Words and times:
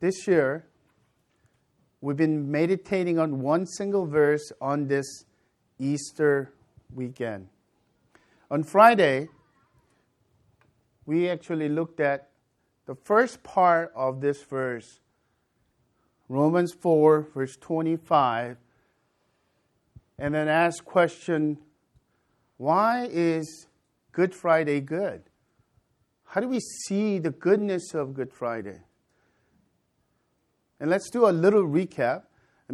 this 0.00 0.26
year, 0.26 0.66
we've 2.00 2.16
been 2.16 2.50
meditating 2.50 3.18
on 3.18 3.40
one 3.40 3.66
single 3.66 4.06
verse 4.06 4.50
on 4.60 4.88
this 4.88 5.24
Easter 5.78 6.52
weekend. 6.94 7.48
On 8.50 8.64
Friday, 8.64 9.28
we 11.04 11.28
actually 11.28 11.68
looked 11.68 12.00
at 12.00 12.30
the 12.86 12.94
first 12.94 13.42
part 13.42 13.92
of 13.94 14.20
this 14.20 14.42
verse, 14.42 15.00
Romans 16.28 16.72
4, 16.72 17.28
verse 17.34 17.56
25, 17.56 18.56
and 20.18 20.34
then 20.34 20.48
asked 20.48 20.84
question, 20.84 21.58
why 22.56 23.06
is 23.10 23.66
Good 24.12 24.34
Friday 24.34 24.80
good? 24.80 25.22
How 26.24 26.40
do 26.40 26.48
we 26.48 26.60
see 26.60 27.18
the 27.18 27.30
goodness 27.30 27.94
of 27.94 28.14
Good 28.14 28.32
Friday? 28.32 28.80
And 30.80 30.88
let's 30.88 31.10
do 31.10 31.26
a 31.26 31.30
little 31.30 31.62
recap 31.62 32.22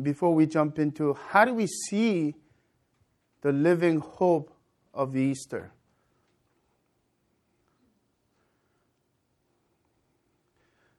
before 0.00 0.34
we 0.34 0.46
jump 0.46 0.78
into 0.78 1.14
how 1.14 1.44
do 1.44 1.52
we 1.52 1.66
see 1.66 2.34
the 3.42 3.52
living 3.52 3.98
hope 3.98 4.52
of 4.94 5.16
Easter. 5.16 5.72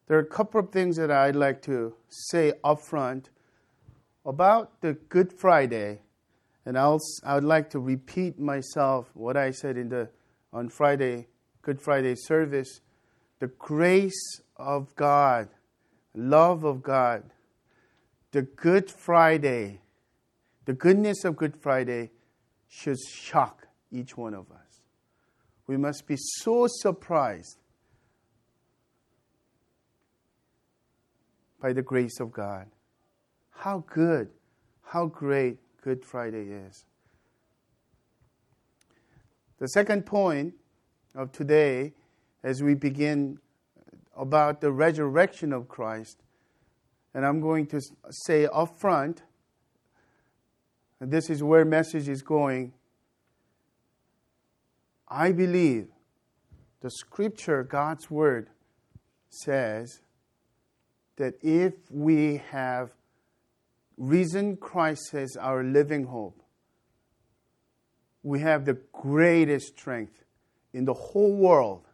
There 0.08 0.18
are 0.18 0.22
a 0.22 0.26
couple 0.26 0.60
of 0.60 0.70
things 0.70 0.96
that 0.98 1.12
I'd 1.12 1.36
like 1.36 1.62
to 1.64 1.94
say 2.10 2.54
up 2.64 2.80
front 2.82 3.30
about 4.26 4.82
the 4.82 4.94
Good 4.94 5.34
Friday, 5.34 6.02
and 6.66 6.78
I'll, 6.78 7.00
I 7.26 7.36
would 7.36 7.44
like 7.44 7.70
to 7.72 7.80
repeat 7.80 8.40
myself 8.40 9.10
what 9.14 9.36
I 9.36 9.52
said 9.52 9.78
in 9.78 9.90
the 9.90 10.10
on 10.54 10.70
Friday, 10.70 11.28
Good 11.62 11.82
Friday 11.82 12.16
service. 12.16 12.80
The 13.40 13.48
grace 13.48 14.42
of 14.56 14.96
God, 14.96 15.50
love 16.18 16.64
of 16.64 16.82
God, 16.82 17.24
the 18.32 18.42
Good 18.42 18.90
Friday, 18.90 19.80
the 20.66 20.74
goodness 20.74 21.24
of 21.24 21.38
Good 21.38 21.56
Friday 21.56 22.10
should 22.68 22.98
shock 23.00 23.68
each 23.92 24.18
one 24.18 24.34
of 24.34 24.52
us. 24.52 24.82
We 25.68 25.78
must 25.78 26.08
be 26.08 26.16
so 26.18 26.68
surprised 26.68 27.60
by 31.62 31.74
the 31.74 31.82
grace 31.82 32.20
of 32.20 32.32
God. 32.32 32.68
How 33.52 33.84
good, 33.88 34.30
how 34.82 35.06
great 35.06 35.58
Good 35.82 36.04
Friday 36.04 36.50
is. 36.50 36.86
The 39.60 39.68
second 39.70 40.06
point 40.06 40.54
of 41.16 41.32
today, 41.32 41.94
as 42.44 42.62
we 42.62 42.76
begin 42.76 43.40
about 44.18 44.62
the 44.62 44.72
resurrection 44.72 45.54
of 45.54 45.68
Christ, 45.68 46.24
and 47.14 47.26
I'm 47.26 47.40
going 47.40 47.68
to 47.68 47.82
say 48.10 48.48
up 48.48 48.80
front, 48.80 49.24
this 51.00 51.30
is 51.30 51.44
where 51.44 51.64
message 51.64 52.10
is 52.10 52.22
going. 52.22 52.74
I 55.08 55.32
believe 55.32 55.88
the 56.82 56.90
scripture, 56.90 57.64
God's 57.64 58.10
word, 58.10 58.50
says 59.30 60.02
that 61.18 61.36
if 61.42 61.74
we 61.92 62.42
have 62.52 62.92
risen 63.98 64.58
Christ 64.58 65.14
as 65.14 65.36
our 65.38 65.64
living 65.64 66.06
hope, 66.06 66.42
we 68.24 68.40
have 68.42 68.66
the 68.66 68.78
greatest 68.92 69.78
strength 69.78 70.24
in 70.74 70.86
the 70.86 70.94
whole 70.94 71.36
world. 71.36 71.87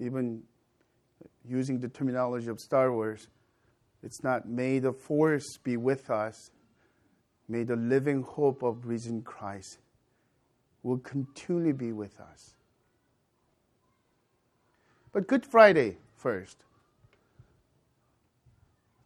Even 0.00 0.42
using 1.46 1.78
the 1.78 1.88
terminology 1.88 2.48
of 2.48 2.58
Star 2.58 2.92
Wars, 2.92 3.28
it's 4.02 4.22
not 4.22 4.48
may 4.48 4.78
the 4.78 4.92
force 4.92 5.58
be 5.62 5.76
with 5.76 6.10
us, 6.10 6.50
may 7.48 7.62
the 7.62 7.76
living 7.76 8.22
hope 8.22 8.62
of 8.62 8.86
risen 8.86 9.22
Christ 9.22 9.78
will 10.82 10.98
continually 10.98 11.72
be 11.72 11.92
with 11.92 12.18
us. 12.18 12.54
But 15.12 15.26
Good 15.26 15.44
Friday 15.44 15.98
first. 16.16 16.64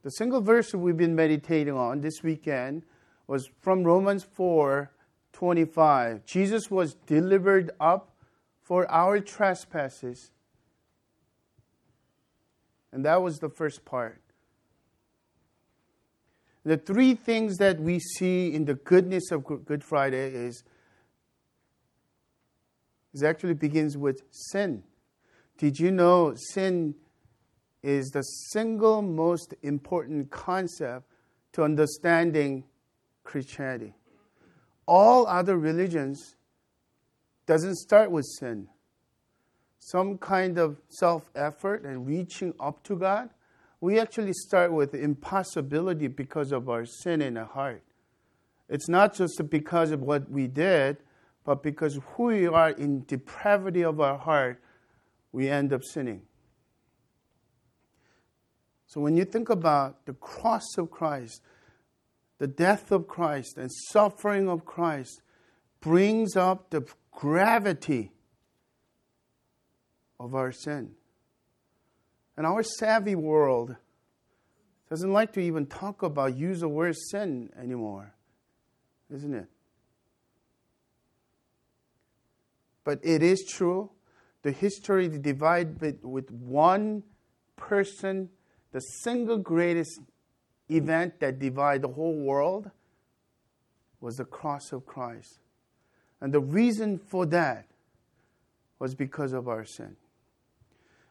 The 0.02 0.10
single 0.10 0.42
verse 0.42 0.74
we've 0.74 0.96
been 0.96 1.14
meditating 1.14 1.74
on 1.74 2.02
this 2.02 2.22
weekend 2.22 2.82
was 3.26 3.48
from 3.60 3.84
Romans 3.84 4.22
4 4.22 4.90
25. 5.32 6.24
Jesus 6.24 6.70
was 6.70 6.94
delivered 7.06 7.70
up 7.80 8.14
for 8.62 8.88
our 8.90 9.18
trespasses. 9.18 10.30
And 12.94 13.04
that 13.04 13.20
was 13.20 13.40
the 13.40 13.48
first 13.48 13.84
part. 13.84 14.20
The 16.64 16.76
three 16.76 17.16
things 17.16 17.56
that 17.56 17.80
we 17.80 17.98
see 17.98 18.54
in 18.54 18.66
the 18.66 18.74
goodness 18.74 19.32
of 19.32 19.44
Good 19.44 19.82
Friday 19.82 20.28
is, 20.32 20.62
is 23.12 23.24
actually 23.24 23.54
begins 23.54 23.98
with 23.98 24.22
sin. 24.30 24.84
Did 25.58 25.80
you 25.80 25.90
know 25.90 26.34
sin 26.36 26.94
is 27.82 28.10
the 28.10 28.22
single 28.22 29.02
most 29.02 29.54
important 29.62 30.30
concept 30.30 31.10
to 31.54 31.64
understanding 31.64 32.62
Christianity? 33.24 33.94
All 34.86 35.26
other 35.26 35.58
religions 35.58 36.36
doesn't 37.46 37.74
start 37.74 38.12
with 38.12 38.24
sin. 38.38 38.68
Some 39.86 40.16
kind 40.16 40.56
of 40.56 40.80
self-effort 40.88 41.84
and 41.84 42.06
reaching 42.06 42.54
up 42.58 42.82
to 42.84 42.96
God. 42.96 43.28
We 43.82 44.00
actually 44.00 44.32
start 44.32 44.72
with 44.72 44.94
impossibility 44.94 46.06
because 46.06 46.52
of 46.52 46.70
our 46.70 46.86
sin 46.86 47.20
in 47.20 47.36
our 47.36 47.44
heart. 47.44 47.82
It's 48.70 48.88
not 48.88 49.14
just 49.14 49.50
because 49.50 49.90
of 49.90 50.00
what 50.00 50.30
we 50.30 50.46
did, 50.46 50.96
but 51.44 51.62
because 51.62 52.00
who 52.14 52.24
we 52.24 52.46
are 52.46 52.70
in 52.70 53.04
depravity 53.04 53.84
of 53.84 54.00
our 54.00 54.16
heart 54.16 54.62
we 55.32 55.50
end 55.50 55.70
up 55.70 55.84
sinning. 55.84 56.22
So 58.86 59.02
when 59.02 59.18
you 59.18 59.26
think 59.26 59.50
about 59.50 60.06
the 60.06 60.14
cross 60.14 60.78
of 60.78 60.90
Christ, 60.90 61.42
the 62.38 62.46
death 62.46 62.90
of 62.90 63.06
Christ, 63.06 63.58
and 63.58 63.70
suffering 63.90 64.48
of 64.48 64.64
Christ, 64.64 65.20
brings 65.82 66.36
up 66.36 66.70
the 66.70 66.86
gravity 67.12 68.12
of 70.24 70.34
our 70.34 70.50
sin. 70.50 70.92
And 72.36 72.46
our 72.46 72.62
savvy 72.62 73.14
world 73.14 73.76
doesn't 74.88 75.12
like 75.12 75.32
to 75.34 75.40
even 75.40 75.66
talk 75.66 76.02
about, 76.02 76.36
use 76.36 76.60
the 76.60 76.68
word 76.68 76.96
sin 77.10 77.50
anymore, 77.60 78.14
isn't 79.14 79.34
it? 79.34 79.46
But 82.84 83.00
it 83.02 83.22
is 83.22 83.44
true 83.44 83.90
the 84.42 84.52
history 84.52 85.08
divided 85.08 86.02
with 86.02 86.30
one 86.30 87.02
person, 87.56 88.28
the 88.72 88.80
single 88.80 89.38
greatest 89.38 90.00
event 90.68 91.20
that 91.20 91.38
divided 91.38 91.82
the 91.82 91.88
whole 91.88 92.16
world 92.16 92.70
was 94.00 94.16
the 94.16 94.24
cross 94.24 94.72
of 94.72 94.84
Christ. 94.84 95.38
And 96.20 96.32
the 96.32 96.40
reason 96.40 96.98
for 96.98 97.24
that 97.26 97.66
was 98.78 98.94
because 98.94 99.32
of 99.32 99.48
our 99.48 99.64
sin. 99.64 99.96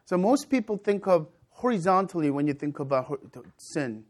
So 0.04 0.18
most 0.18 0.50
people 0.50 0.76
think 0.76 1.06
of 1.06 1.28
horizontally 1.50 2.30
when 2.30 2.46
you 2.46 2.54
think 2.54 2.78
about 2.78 3.20
sin. 3.56 4.04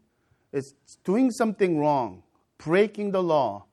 It's 0.51 0.73
doing 1.03 1.31
something 1.31 1.79
wrong, 1.79 2.23
breaking 2.57 3.11
the 3.11 3.23
law. 3.23 3.65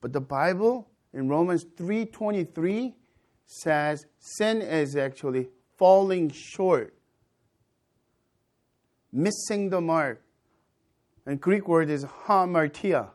But 0.00 0.12
the 0.12 0.20
Bible 0.20 0.88
in 1.12 1.28
Romans 1.28 1.64
3:23 1.76 2.94
says 3.46 4.06
sin 4.18 4.60
is 4.62 4.96
actually 4.96 5.48
falling 5.76 6.30
short, 6.30 6.94
missing 9.12 9.70
the 9.70 9.80
mark. 9.80 10.22
And 11.24 11.40
Greek 11.40 11.66
word 11.66 11.90
is 11.90 12.04
hamartia, 12.04 13.10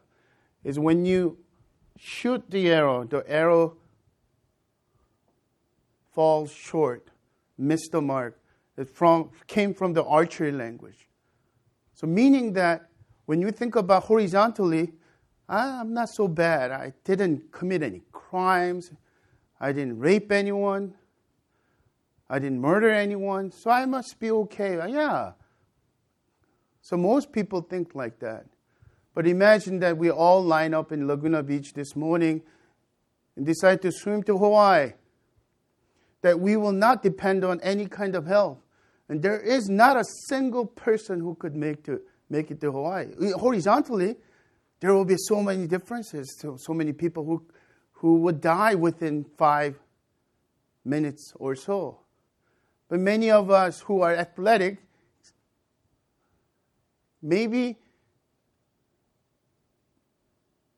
is 0.64 0.78
when 0.78 1.06
you 1.06 1.38
shoot 1.98 2.50
the 2.50 2.70
arrow, 2.70 3.06
the 3.06 3.24
arrow 3.30 3.78
falls 6.12 6.52
short, 6.52 7.10
miss 7.58 7.88
the 7.90 8.02
mark. 8.02 8.41
It 8.78 8.90
from, 8.90 9.32
came 9.48 9.74
from 9.74 9.94
the 9.94 10.04
archery 10.04 10.52
language. 10.52 11.08
So 11.94 12.08
meaning 12.08 12.54
that 12.54 12.90
when 13.26 13.42
you 13.42 13.52
think 13.52 13.76
about 13.76 14.04
horizontally, 14.04 14.94
ah, 15.48 15.82
I'm 15.82 15.94
not 15.94 16.10
so 16.10 16.28
bad. 16.28 16.72
I 16.72 16.94
didn't 17.04 17.52
commit 17.52 17.84
any 17.84 18.02
crimes. 18.12 18.92
I 19.60 19.72
didn't 19.72 20.00
rape 20.00 20.32
anyone. 20.32 20.96
I 22.30 22.40
didn't 22.40 22.60
murder 22.60 22.90
anyone. 22.90 23.52
So 23.52 23.70
I 23.70 23.86
must 23.86 24.20
be 24.20 24.32
okay. 24.32 24.80
Uh, 24.80 24.88
yeah. 24.88 25.34
So 26.82 26.98
most 26.98 27.32
people 27.32 27.62
think 27.62 27.94
like 27.94 28.20
that. 28.20 28.46
But 29.14 29.28
imagine 29.28 29.80
that 29.80 29.98
we 29.98 30.10
all 30.10 30.42
line 30.44 30.74
up 30.74 30.92
in 30.92 31.08
Laguna 31.08 31.44
Beach 31.44 31.74
this 31.74 31.96
morning 31.96 32.42
and 33.36 33.46
decide 33.46 33.82
to 33.82 33.92
swim 33.92 34.24
to 34.24 34.38
Hawaii. 34.38 34.94
That 36.22 36.40
we 36.40 36.56
will 36.58 36.72
not 36.72 37.04
depend 37.04 37.44
on 37.44 37.60
any 37.62 37.88
kind 37.88 38.16
of 38.16 38.26
help. 38.26 38.64
And 39.10 39.22
there 39.22 39.40
is 39.40 39.70
not 39.70 39.98
a 39.98 40.04
single 40.28 40.66
person 40.66 41.20
who 41.20 41.36
could 41.36 41.56
make, 41.56 41.84
to, 41.86 42.02
make 42.30 42.52
it 42.52 42.62
to 42.62 42.72
Hawaii. 42.72 43.08
Horizontally, 43.34 44.16
there 44.80 44.94
will 44.94 45.06
be 45.06 45.18
so 45.18 45.42
many 45.44 45.68
differences, 45.68 46.38
so, 46.40 46.56
so 46.58 46.74
many 46.74 46.94
people 46.94 47.26
who, 47.26 47.44
who 47.92 48.16
would 48.22 48.42
die 48.42 48.76
within 48.76 49.26
five 49.38 49.80
minutes 50.86 51.34
or 51.36 51.56
so. 51.56 52.00
But 52.90 53.00
many 53.00 53.32
of 53.32 53.52
us 53.52 53.82
who 53.82 54.02
are 54.02 54.14
athletic, 54.14 54.84
maybe 57.22 57.78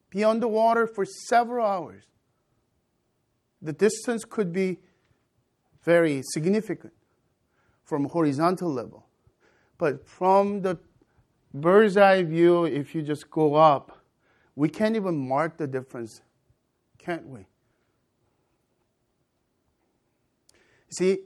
be 0.09 0.23
underwater 0.23 0.85
for 0.85 1.05
several 1.05 1.65
hours. 1.65 2.03
The 3.61 3.73
distance 3.73 4.25
could 4.25 4.53
be 4.53 4.79
very 5.83 6.21
significant 6.23 6.93
from 7.83 8.05
horizontal 8.05 8.71
level. 8.71 9.05
But 9.77 10.07
from 10.07 10.61
the 10.61 10.79
bird's 11.53 11.97
eye 11.97 12.23
view, 12.23 12.65
if 12.65 12.95
you 12.95 13.01
just 13.01 13.29
go 13.29 13.55
up, 13.55 14.03
we 14.55 14.69
can't 14.69 14.95
even 14.95 15.27
mark 15.27 15.57
the 15.57 15.67
difference, 15.67 16.21
can't 16.97 17.27
we? 17.27 17.45
See, 20.89 21.19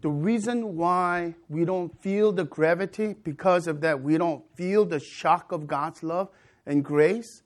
the 0.00 0.08
reason 0.08 0.76
why 0.76 1.34
we 1.48 1.64
don't 1.64 1.96
feel 2.02 2.32
the 2.32 2.44
gravity, 2.44 3.14
because 3.22 3.66
of 3.66 3.80
that, 3.82 4.02
we 4.02 4.18
don't 4.18 4.42
feel 4.56 4.84
the 4.84 4.98
shock 4.98 5.52
of 5.52 5.66
God's 5.66 6.02
love 6.02 6.28
and 6.66 6.84
grace, 6.84 7.42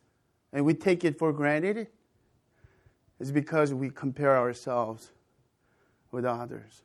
and 0.52 0.64
we 0.64 0.72
take 0.72 1.04
it 1.04 1.18
for 1.18 1.32
granted, 1.32 1.88
is 3.20 3.30
because 3.30 3.74
we 3.74 3.90
compare 3.90 4.36
ourselves 4.36 5.12
with 6.14 6.24
others. 6.24 6.82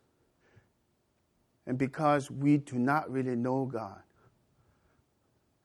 And 1.65 1.77
because 1.77 2.29
we 2.29 2.57
do 2.57 2.77
not 2.77 3.09
really 3.09 3.35
know 3.35 3.65
God. 3.65 4.01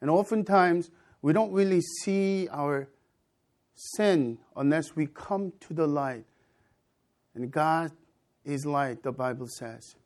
And 0.01 0.11
oftentimes, 0.11 0.91
we 1.23 1.33
don't 1.33 1.51
really 1.53 1.81
see 1.81 2.47
our 2.51 2.89
sin 3.75 4.39
unless 4.55 4.95
we 4.95 5.07
come 5.07 5.53
to 5.61 5.73
the 5.73 5.87
light. 5.87 6.27
And 7.35 7.51
God 7.51 7.91
is 8.45 8.67
light, 8.67 9.03
the 9.03 9.13
Bible 9.13 9.49
says. 9.49 9.97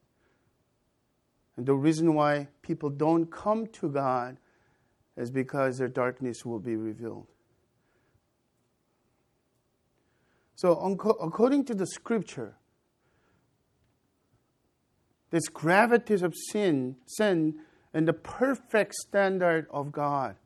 And 1.56 1.66
the 1.66 1.74
reason 1.74 2.14
why 2.14 2.46
people 2.62 2.88
don't 2.88 3.26
come 3.26 3.66
to 3.66 3.88
God 3.88 4.38
is 5.16 5.32
because 5.32 5.78
their 5.78 5.88
darkness 5.88 6.44
will 6.44 6.60
be 6.60 6.76
revealed. 6.76 7.26
So, 10.54 10.72
according 11.20 11.64
to 11.66 11.74
the 11.74 11.86
scripture, 11.86 12.57
this 15.30 15.48
gravity 15.48 16.14
of 16.14 16.34
sin, 16.50 16.96
sin, 17.06 17.54
and 17.92 18.06
the 18.06 18.12
perfect 18.12 18.94
standard 18.94 19.66
of 19.70 19.92
God, 19.92 20.36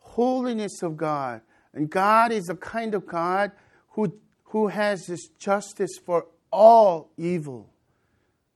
holiness 0.00 0.82
of 0.82 0.96
God, 0.96 1.40
and 1.72 1.90
God 1.90 2.32
is 2.32 2.44
the 2.44 2.56
kind 2.56 2.94
of 2.94 3.06
God 3.06 3.52
who, 3.90 4.12
who 4.44 4.68
has 4.68 5.06
this 5.06 5.28
justice 5.38 5.98
for 6.04 6.26
all 6.50 7.10
evil 7.16 7.70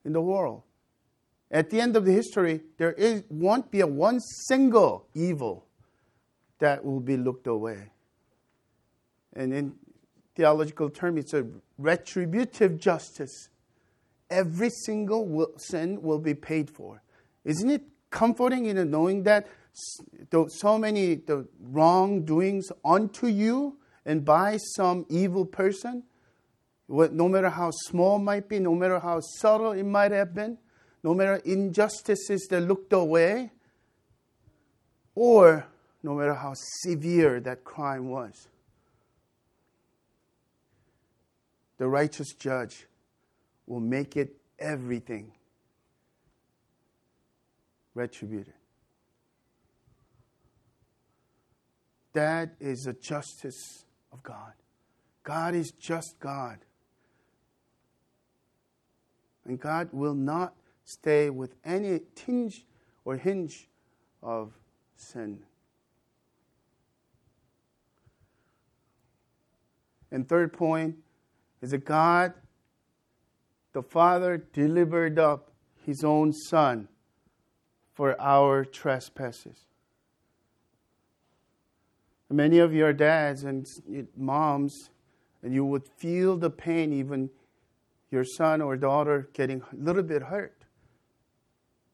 in 0.05 0.13
the 0.13 0.21
world. 0.21 0.63
At 1.51 1.71
the 1.71 1.81
end 1.81 1.97
of 1.97 2.05
the 2.05 2.13
history, 2.13 2.63
there 2.79 2.93
is, 2.93 3.25
won't 3.29 3.71
be 3.71 3.81
a 3.81 3.87
one 3.87 4.21
single 4.21 5.07
evil 5.15 5.67
that 6.59 6.85
will 6.85 7.01
be 7.01 7.17
looked 7.17 7.47
away. 7.47 7.91
And 9.35 9.53
in 9.53 9.75
theological 10.35 10.89
terms, 10.89 11.21
it's 11.21 11.35
a 11.35 11.47
retributive 11.79 12.79
justice. 12.79 13.51
Every 14.33 14.71
single 14.71 15.53
sin 15.59 16.01
will 16.03 16.19
be 16.19 16.35
paid 16.35 16.71
for. 16.71 17.03
Isn't 17.45 17.71
it 17.71 17.83
comforting 18.11 18.67
in 18.67 18.91
knowing 18.91 19.23
that 19.25 19.47
so 19.75 20.79
many 20.79 21.17
the 21.17 21.47
wrongdoings 21.61 22.71
unto 22.85 23.27
you 23.27 23.79
and 24.05 24.25
by 24.25 24.57
some 24.57 25.07
evil 25.09 25.45
person 25.45 26.05
no 26.93 27.29
matter 27.29 27.49
how 27.49 27.71
small 27.71 28.19
might 28.19 28.49
be, 28.49 28.59
no 28.59 28.75
matter 28.75 28.99
how 28.99 29.21
subtle 29.21 29.73
it 29.73 29.85
might 29.85 30.13
have 30.13 30.35
been, 30.35 30.59
no 31.03 31.15
matter 31.15 31.37
injustices 31.45 32.47
that 32.51 32.61
looked 32.61 32.93
away, 32.93 33.51
or 35.15 35.67
no 36.03 36.15
matter 36.15 36.35
how 36.35 36.53
severe 36.55 37.41
that 37.41 37.65
crime 37.65 38.09
was. 38.09 38.49
The 41.79 41.89
righteous 41.89 42.35
judge 42.35 42.87
will 43.73 43.81
make 43.81 44.19
it 44.19 44.37
everything 44.59 45.33
retributed. 47.95 48.53
That 52.13 52.55
is 52.61 52.85
the 52.85 52.93
justice 52.93 53.87
of 54.13 54.23
God. 54.23 54.53
God 55.25 55.55
is 55.55 55.71
just 55.71 56.21
God. 56.21 56.59
And 59.47 59.59
God 59.59 59.89
will 59.91 60.13
not 60.13 60.53
stay 60.85 61.31
with 61.31 61.55
any 61.65 62.01
tinge 62.15 62.67
or 63.07 63.17
hinge 63.17 63.71
of 64.23 64.53
sin. 64.97 65.39
And 70.11 70.29
third 70.29 70.53
point 70.53 70.97
is 71.63 71.71
that 71.71 71.87
God, 71.87 72.35
the 73.73 73.83
Father, 73.83 74.37
delivered 74.53 75.19
up 75.19 75.53
his 75.85 76.05
own 76.05 76.33
Son 76.33 76.89
for 77.93 78.21
our 78.21 78.65
trespasses. 78.65 79.67
Many 82.31 82.59
of 82.59 82.73
your 82.73 82.93
dads 82.95 83.45
and 83.45 83.67
moms, 84.17 84.91
and 85.43 85.53
you 85.53 85.65
would 85.67 85.87
feel 85.99 86.37
the 86.37 86.49
pain 86.49 86.93
even 86.93 87.29
your 88.11 88.25
son 88.25 88.63
or 88.63 88.77
daughter 88.77 89.29
getting 89.35 89.61
a 89.61 89.77
little 89.77 90.03
bit 90.03 90.23
hurt. 90.23 90.65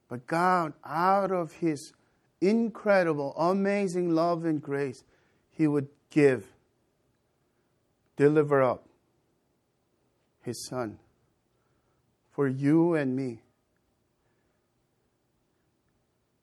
But 0.08 0.26
God, 0.26 0.74
out 0.84 1.32
of 1.32 1.52
His 1.52 1.92
incredible, 2.40 3.34
amazing 3.36 4.10
love 4.10 4.44
and 4.44 4.62
grace, 4.62 5.02
He 5.50 5.66
would 5.66 5.88
give, 6.10 6.46
deliver 8.16 8.62
up 8.62 8.86
His 10.42 10.66
Son 10.68 10.98
for 12.38 12.46
you 12.46 12.94
and 12.94 13.16
me. 13.16 13.42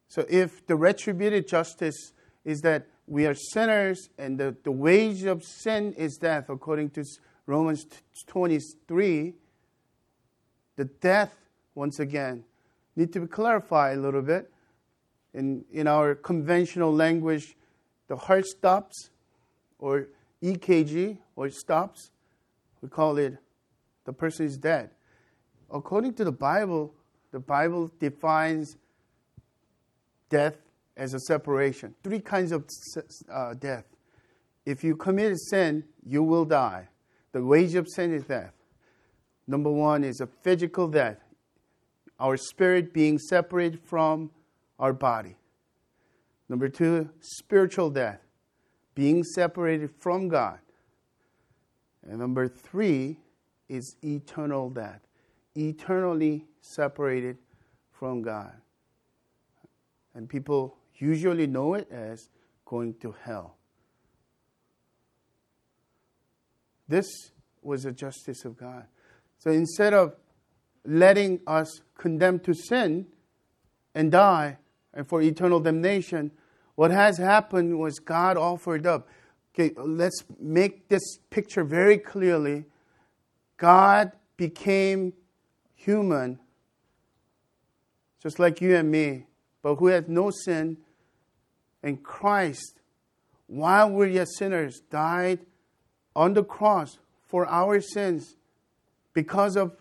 So 0.09 0.25
if 0.27 0.67
the 0.67 0.75
retributive 0.75 1.47
justice 1.47 2.11
is 2.43 2.59
that 2.63 2.87
we 3.07 3.25
are 3.25 3.33
sinners 3.33 4.09
and 4.17 4.37
the, 4.37 4.57
the 4.65 4.73
wage 4.73 5.23
of 5.23 5.41
sin 5.41 5.93
is 5.93 6.17
death, 6.17 6.49
according 6.49 6.89
to 6.89 7.05
Romans 7.45 7.85
23, 8.27 9.35
the 10.75 10.83
death, 10.83 11.33
once 11.75 12.01
again, 12.01 12.43
need 12.97 13.13
to 13.13 13.21
be 13.21 13.27
clarified 13.27 13.97
a 13.97 14.01
little 14.01 14.21
bit. 14.21 14.51
In, 15.33 15.63
in 15.71 15.87
our 15.87 16.13
conventional 16.13 16.93
language, 16.93 17.55
the 18.09 18.17
heart 18.17 18.45
stops, 18.45 19.11
or 19.79 20.09
EKG, 20.43 21.19
or 21.37 21.49
stops. 21.51 22.11
We 22.81 22.89
call 22.89 23.17
it 23.17 23.37
the 24.03 24.11
person 24.11 24.45
is 24.45 24.57
dead. 24.57 24.89
According 25.75 26.13
to 26.13 26.23
the 26.23 26.31
Bible, 26.31 26.93
the 27.33 27.39
Bible 27.39 27.91
defines 27.99 28.77
death 30.29 30.55
as 30.95 31.13
a 31.13 31.19
separation. 31.19 31.93
Three 32.01 32.21
kinds 32.21 32.53
of 32.53 32.65
uh, 33.29 33.55
death. 33.55 33.83
If 34.65 34.85
you 34.85 34.95
commit 34.95 35.33
a 35.33 35.37
sin, 35.37 35.83
you 36.05 36.23
will 36.23 36.45
die. 36.45 36.87
The 37.33 37.43
wage 37.43 37.75
of 37.75 37.89
sin 37.89 38.13
is 38.13 38.23
death. 38.23 38.53
Number 39.47 39.69
one 39.69 40.05
is 40.05 40.21
a 40.21 40.27
physical 40.27 40.87
death, 40.87 41.17
our 42.21 42.37
spirit 42.37 42.93
being 42.93 43.19
separated 43.19 43.81
from 43.83 44.31
our 44.79 44.93
body. 44.93 45.35
Number 46.47 46.69
two, 46.69 47.09
spiritual 47.19 47.89
death, 47.89 48.21
being 48.95 49.25
separated 49.25 49.91
from 49.99 50.29
God. 50.29 50.59
And 52.07 52.19
number 52.19 52.47
three 52.47 53.17
is 53.67 53.97
eternal 54.01 54.69
death, 54.69 55.01
eternally 55.55 56.45
separated 56.61 57.37
from 57.91 58.21
God. 58.21 58.53
And 60.13 60.29
people 60.29 60.77
usually 60.95 61.47
know 61.47 61.73
it 61.73 61.89
as 61.91 62.29
going 62.65 62.95
to 63.01 63.15
hell. 63.23 63.57
This 66.87 67.31
was 67.61 67.83
the 67.83 67.91
justice 67.91 68.45
of 68.45 68.57
God. 68.57 68.85
So 69.39 69.51
instead 69.51 69.93
of 69.93 70.15
letting 70.85 71.41
us 71.47 71.81
condemn 71.97 72.39
to 72.41 72.53
sin 72.53 73.07
and 73.93 74.11
die 74.11 74.57
and 74.93 75.07
for 75.07 75.21
eternal 75.21 75.59
damnation, 75.59 76.31
what 76.75 76.91
has 76.91 77.17
happened 77.17 77.79
was 77.79 77.99
God 77.99 78.37
offered 78.37 78.85
up. 78.85 79.07
Okay, 79.53 79.73
let's 79.77 80.23
make 80.39 80.89
this 80.89 81.17
picture 81.29 81.63
very 81.63 81.97
clearly. 81.97 82.65
God 83.57 84.11
became 84.37 85.13
human, 85.85 86.39
just 88.21 88.39
like 88.39 88.59
you 88.59 88.75
and 88.75 88.89
me, 88.89 89.25
but 89.61 89.75
who 89.75 89.87
has 89.87 90.05
no 90.07 90.31
sin, 90.31 90.77
and 91.83 92.01
Christ, 92.03 92.79
while 93.47 93.91
we're 93.91 94.07
yet 94.07 94.27
sinners, 94.27 94.81
died 94.89 95.39
on 96.15 96.33
the 96.33 96.43
cross 96.43 96.97
for 97.27 97.45
our 97.45 97.79
sins 97.79 98.35
because 99.13 99.55
of 99.55 99.75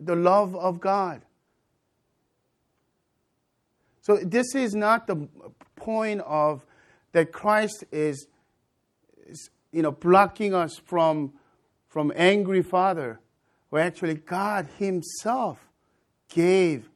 the 0.00 0.16
love 0.16 0.56
of 0.56 0.80
God. 0.80 1.22
So 4.00 4.16
this 4.16 4.54
is 4.54 4.74
not 4.74 5.06
the 5.06 5.28
point 5.76 6.22
of 6.22 6.64
that 7.12 7.30
Christ 7.30 7.84
is, 7.92 8.26
is 9.26 9.50
you 9.70 9.82
know 9.82 9.92
blocking 9.92 10.54
us 10.54 10.78
from 10.84 11.34
from 11.88 12.12
angry 12.16 12.62
Father, 12.62 13.20
where 13.72 13.82
actually 13.82 14.16
God 14.16 14.68
Himself 14.78 15.66
gave 16.28 16.90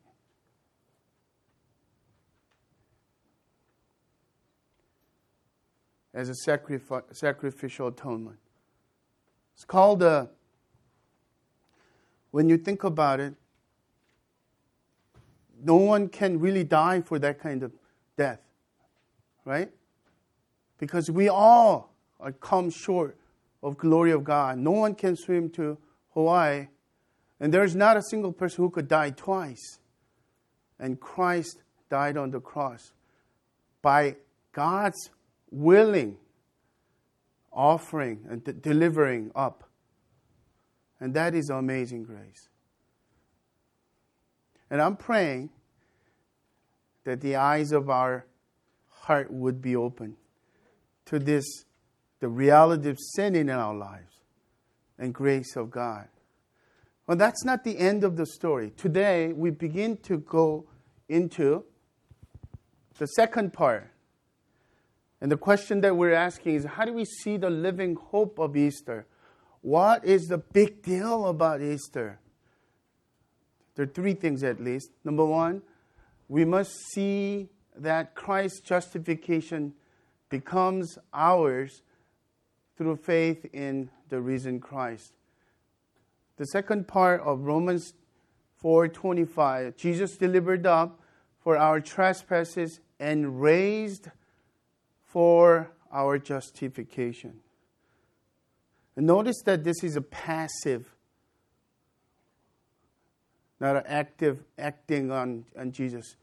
as 6.12 6.28
a 6.28 6.34
sacrifice, 6.34 7.04
sacrificial 7.12 7.88
atonement. 7.88 8.36
It's 9.54 9.64
called 9.64 10.02
a 10.02 10.28
when 12.30 12.50
you 12.50 12.58
think 12.58 12.84
about 12.84 13.20
it, 13.20 13.32
no 15.58 15.76
one 15.76 16.10
can 16.10 16.38
really 16.38 16.62
die 16.62 17.00
for 17.00 17.18
that 17.20 17.40
kind 17.40 17.62
of 17.62 17.72
death, 18.18 18.42
right? 19.46 19.70
Because 20.76 21.10
we 21.10 21.30
all 21.30 21.94
come 22.40 22.68
short 22.68 23.16
of 23.62 23.78
glory 23.78 24.10
of 24.10 24.24
God. 24.24 24.58
No 24.58 24.72
one 24.72 24.94
can 24.94 25.16
swim 25.16 25.48
to 25.52 25.78
Hawaii, 26.16 26.68
and 27.38 27.54
there's 27.54 27.76
not 27.76 27.96
a 27.96 28.02
single 28.02 28.32
person 28.32 28.64
who 28.64 28.70
could 28.70 28.88
die 28.88 29.10
twice. 29.10 29.78
And 30.80 30.98
Christ 30.98 31.62
died 31.90 32.16
on 32.16 32.30
the 32.30 32.40
cross 32.40 32.92
by 33.82 34.16
God's 34.52 35.10
willing 35.50 36.16
offering 37.52 38.26
and 38.28 38.42
de- 38.42 38.52
delivering 38.52 39.30
up 39.34 39.66
and 41.00 41.14
that 41.14 41.34
is 41.34 41.50
amazing 41.50 42.04
grace. 42.04 42.48
And 44.70 44.80
I'm 44.80 44.96
praying 44.96 45.50
that 47.04 47.20
the 47.20 47.36
eyes 47.36 47.72
of 47.72 47.88
our 47.88 48.26
heart 48.90 49.30
would 49.30 49.60
be 49.60 49.76
open 49.76 50.16
to 51.06 51.18
this, 51.18 51.44
the 52.20 52.28
reality 52.28 52.88
of 52.88 52.98
sin 52.98 53.36
in 53.36 53.48
our 53.50 53.74
lives 53.74 54.15
and 54.98 55.12
grace 55.14 55.56
of 55.56 55.70
God. 55.70 56.08
Well, 57.06 57.16
that's 57.16 57.44
not 57.44 57.64
the 57.64 57.78
end 57.78 58.02
of 58.02 58.16
the 58.16 58.26
story. 58.26 58.72
Today, 58.76 59.32
we 59.32 59.50
begin 59.50 59.96
to 59.98 60.18
go 60.18 60.66
into 61.08 61.64
the 62.98 63.06
second 63.06 63.52
part. 63.52 63.90
And 65.20 65.30
the 65.30 65.36
question 65.36 65.80
that 65.82 65.96
we're 65.96 66.12
asking 66.12 66.56
is 66.56 66.64
how 66.64 66.84
do 66.84 66.92
we 66.92 67.04
see 67.04 67.36
the 67.36 67.50
living 67.50 67.94
hope 67.94 68.38
of 68.38 68.56
Easter? 68.56 69.06
What 69.62 70.04
is 70.04 70.28
the 70.28 70.38
big 70.38 70.82
deal 70.82 71.26
about 71.26 71.62
Easter? 71.62 72.18
There 73.74 73.84
are 73.84 73.88
three 73.88 74.14
things 74.14 74.42
at 74.42 74.60
least. 74.60 74.90
Number 75.04 75.24
one, 75.24 75.62
we 76.28 76.44
must 76.44 76.72
see 76.92 77.48
that 77.76 78.14
Christ's 78.14 78.60
justification 78.60 79.74
becomes 80.28 80.98
ours 81.12 81.82
through 82.76 82.96
faith 82.96 83.46
in 83.52 83.90
the 84.08 84.20
risen 84.20 84.60
Christ. 84.60 85.12
The 86.36 86.46
second 86.46 86.86
part 86.86 87.20
of 87.22 87.40
Romans 87.40 87.94
4:25, 88.62 89.76
Jesus 89.76 90.16
delivered 90.16 90.66
up 90.66 91.00
for 91.38 91.56
our 91.56 91.80
trespasses 91.80 92.80
and 92.98 93.40
raised 93.40 94.08
for 95.04 95.70
our 95.92 96.18
justification. 96.18 97.40
And 98.96 99.06
notice 99.06 99.42
that 99.44 99.62
this 99.62 99.84
is 99.84 99.96
a 99.96 100.00
passive, 100.00 100.94
not 103.60 103.76
an 103.76 103.84
active 103.86 104.42
acting 104.58 105.10
on, 105.10 105.44
on 105.58 105.72
Jesus. 105.72 106.16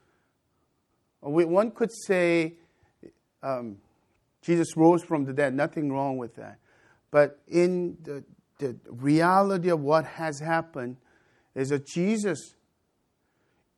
One 1.21 1.71
could 1.71 1.91
say 1.91 2.53
um, 3.41 3.77
Jesus 4.41 4.75
rose 4.75 5.03
from 5.03 5.25
the 5.25 5.33
dead, 5.33 5.53
nothing 5.53 5.91
wrong 5.91 6.17
with 6.17 6.35
that. 6.35 6.57
But 7.13 7.37
in 7.47 7.99
the, 8.01 8.23
the 8.57 8.75
reality 8.89 9.69
of 9.69 9.81
what 9.81 10.03
has 10.03 10.39
happened 10.39 10.97
is 11.53 11.69
that 11.69 11.85
Jesus 11.85 12.55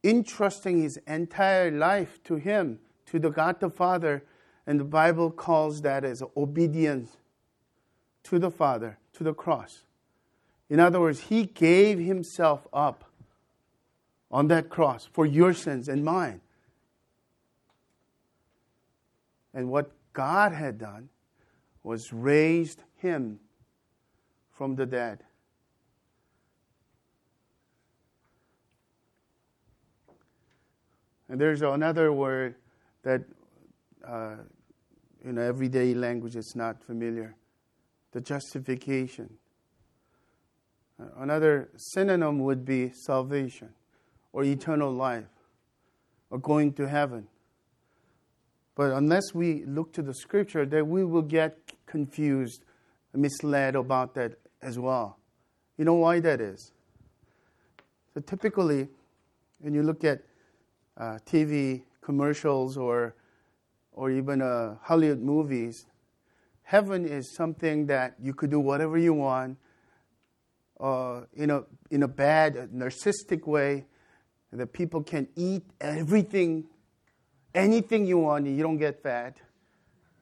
entrusting 0.06 0.82
his 0.82 0.96
entire 1.06 1.70
life 1.70 2.24
to 2.24 2.36
him, 2.36 2.80
to 3.08 3.20
the 3.20 3.30
God 3.30 3.60
the 3.60 3.70
Father, 3.70 4.24
and 4.66 4.80
the 4.80 4.86
Bible 4.86 5.32
calls 5.32 5.82
that 5.82 6.06
as 6.06 6.24
obedience 6.38 7.18
to 8.24 8.40
the 8.40 8.50
Father, 8.50 9.00
to 9.12 9.26
the 9.26 9.34
cross. 9.34 9.82
In 10.70 10.80
other 10.80 11.02
words, 11.02 11.20
He 11.20 11.44
gave 11.44 12.00
Himself 12.00 12.66
up 12.72 13.04
on 14.32 14.48
that 14.48 14.70
cross 14.70 15.10
for 15.12 15.26
your 15.26 15.54
sins 15.54 15.90
and 15.90 16.06
mine. 16.06 16.40
And 19.54 19.70
what 19.70 19.92
God 20.14 20.54
had 20.54 20.78
done 20.78 21.10
was 21.86 22.12
raised 22.12 22.82
Him 22.98 23.40
from 24.50 24.76
the 24.76 24.88
dead. 24.88 25.24
And 31.30 31.40
there's 31.40 31.62
another 31.62 32.12
word 32.12 32.56
that 33.04 33.22
uh, 34.04 34.38
in 35.24 35.38
everyday 35.38 35.94
language 35.94 36.36
it's 36.36 36.56
not 36.56 36.84
familiar 36.84 37.36
the 38.14 38.22
justification. 38.22 39.30
Another 41.18 41.70
synonym 41.76 42.40
would 42.40 42.64
be 42.64 42.90
salvation 42.90 43.70
or 44.32 44.44
eternal 44.44 44.92
life 44.92 45.26
or 46.30 46.40
going 46.40 46.72
to 46.74 46.88
heaven. 46.88 47.28
But 48.76 48.92
unless 48.92 49.34
we 49.34 49.64
look 49.66 49.94
to 49.94 50.02
the 50.02 50.14
scripture, 50.14 50.66
that 50.66 50.86
we 50.86 51.04
will 51.04 51.22
get 51.22 51.58
confused, 51.86 52.64
misled 53.14 53.76
about 53.76 54.14
that 54.16 54.34
as 54.62 54.78
well. 54.78 55.18
You 55.78 55.86
know 55.86 55.96
why 55.96 56.20
that 56.20 56.42
is? 56.42 56.74
So 58.14 58.22
typically, 58.22 58.90
when 59.60 59.74
you 59.74 59.84
look 59.84 60.04
at 60.04 60.24
uh, 60.98 61.20
TV 61.26 61.84
commercials 62.02 62.78
or 62.78 63.16
or 63.96 64.12
even 64.12 64.42
uh, 64.42 64.76
Hollywood 64.82 65.22
movies, 65.22 65.86
heaven 66.64 67.06
is 67.06 67.34
something 67.34 67.86
that 67.88 68.16
you 68.22 68.34
could 68.34 68.52
do 68.52 68.60
whatever 68.60 68.98
you 68.98 69.14
want 69.14 69.58
uh, 70.80 71.22
in, 71.34 71.50
a, 71.50 71.64
in 71.90 72.04
a 72.04 72.08
bad, 72.08 72.56
narcissistic 72.76 73.48
way, 73.48 73.86
that 74.52 74.74
people 74.74 75.02
can 75.02 75.28
eat 75.36 75.64
everything, 75.80 76.66
anything 77.56 78.06
you 78.06 78.20
want, 78.20 78.46
you 78.46 78.62
don't 78.62 78.78
get 78.78 79.02
fat. 79.02 79.38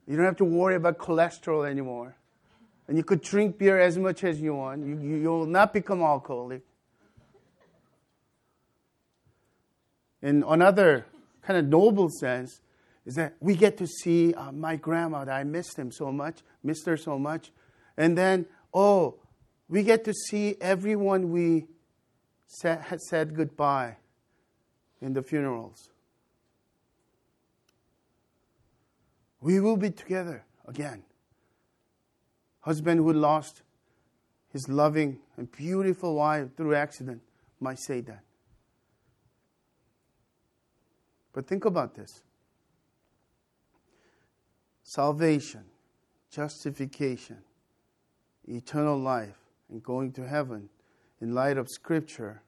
You 0.07 0.15
don't 0.15 0.25
have 0.25 0.37
to 0.37 0.45
worry 0.45 0.75
about 0.75 0.97
cholesterol 0.97 1.69
anymore. 1.69 2.15
And 2.87 2.97
you 2.97 3.03
could 3.03 3.21
drink 3.21 3.57
beer 3.57 3.79
as 3.79 3.97
much 3.97 4.23
as 4.23 4.39
you 4.39 4.55
want. 4.55 4.85
You, 4.85 4.99
you, 4.99 5.29
will 5.29 5.45
not 5.45 5.73
become 5.73 6.01
alcoholic. 6.01 6.61
In 10.21 10.43
another 10.47 11.05
kind 11.41 11.59
of 11.59 11.65
noble 11.65 12.09
sense, 12.09 12.61
is 13.05 13.15
that 13.15 13.35
we 13.39 13.55
get 13.55 13.77
to 13.77 13.87
see 13.87 14.33
uh, 14.33 14.51
my 14.51 14.75
grandmother. 14.75 15.31
I 15.31 15.43
missed 15.43 15.77
him 15.77 15.91
so 15.91 16.11
much, 16.11 16.39
missed 16.63 16.85
her 16.85 16.95
so 16.95 17.19
much. 17.19 17.51
And 17.97 18.17
then, 18.17 18.45
oh, 18.73 19.15
we 19.67 19.83
get 19.83 20.05
to 20.05 20.13
see 20.13 20.55
everyone 20.61 21.31
we 21.31 21.65
had 22.61 23.01
said 23.01 23.35
goodbye 23.35 23.97
in 25.01 25.13
the 25.13 25.21
funerals. 25.21 25.89
We 29.43 29.59
will 29.59 29.75
be 29.75 29.89
together 29.89 30.45
again. 30.65 31.03
Husband 32.62 33.01
who 33.01 33.12
lost 33.12 33.62
his 34.53 34.69
loving 34.69 35.19
and 35.35 35.51
beautiful 35.51 36.15
wife 36.15 36.55
through 36.55 36.75
accident 36.75 37.21
might 37.59 37.77
say 37.77 38.00
that. 38.00 38.23
But 41.33 41.45
think 41.45 41.65
about 41.65 41.93
this 41.93 42.23
salvation, 44.83 45.65
justification, 46.31 47.39
eternal 48.47 48.97
life, 48.97 49.39
and 49.69 49.83
going 49.83 50.13
to 50.13 50.25
heaven 50.25 50.69
in 51.19 51.35
light 51.35 51.57
of 51.57 51.69
Scripture, 51.69 52.43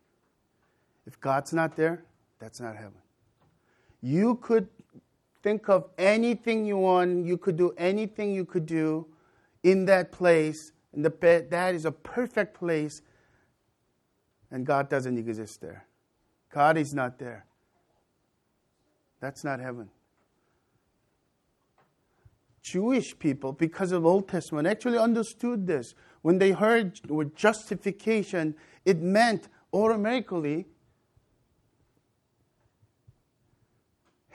if 1.05 1.19
God's 1.19 1.51
not 1.51 1.75
there, 1.75 2.05
that's 2.39 2.61
not 2.61 2.77
heaven. 2.77 3.01
You 4.01 4.35
could 4.35 4.69
think 5.45 5.69
of 5.69 5.85
anything 5.99 6.65
you 6.65 6.75
want, 6.75 7.23
you 7.23 7.37
could 7.37 7.55
do 7.55 7.71
anything 7.77 8.33
you 8.33 8.45
could 8.45 8.65
do 8.65 9.05
in 9.61 9.85
that 9.85 10.11
place, 10.11 10.71
and 10.91 11.05
the, 11.05 11.11
bed, 11.11 11.51
that 11.51 11.75
is 11.75 11.85
a 11.85 11.91
perfect 11.91 12.57
place 12.57 13.03
and 14.49 14.65
God 14.65 14.89
doesn't 14.89 15.19
exist 15.19 15.61
there. 15.61 15.85
God 16.51 16.77
is 16.77 16.95
not 16.95 17.19
there. 17.19 17.45
That's 19.19 19.43
not 19.43 19.59
heaven. 19.59 19.89
Jewish 22.63 23.17
people, 23.19 23.51
because 23.51 23.91
of 23.91 24.03
Old 24.03 24.27
Testament, 24.27 24.67
actually 24.67 24.97
understood 24.97 25.67
this. 25.67 25.93
When 26.23 26.39
they 26.39 26.53
heard 26.53 26.99
word 27.07 27.35
justification, 27.35 28.55
it 28.83 28.99
meant 28.99 29.47
automatically 29.71 30.65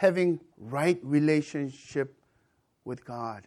having 0.01 0.41
right 0.57 0.99
relationship 1.03 2.19
with 2.87 3.05
God. 3.05 3.47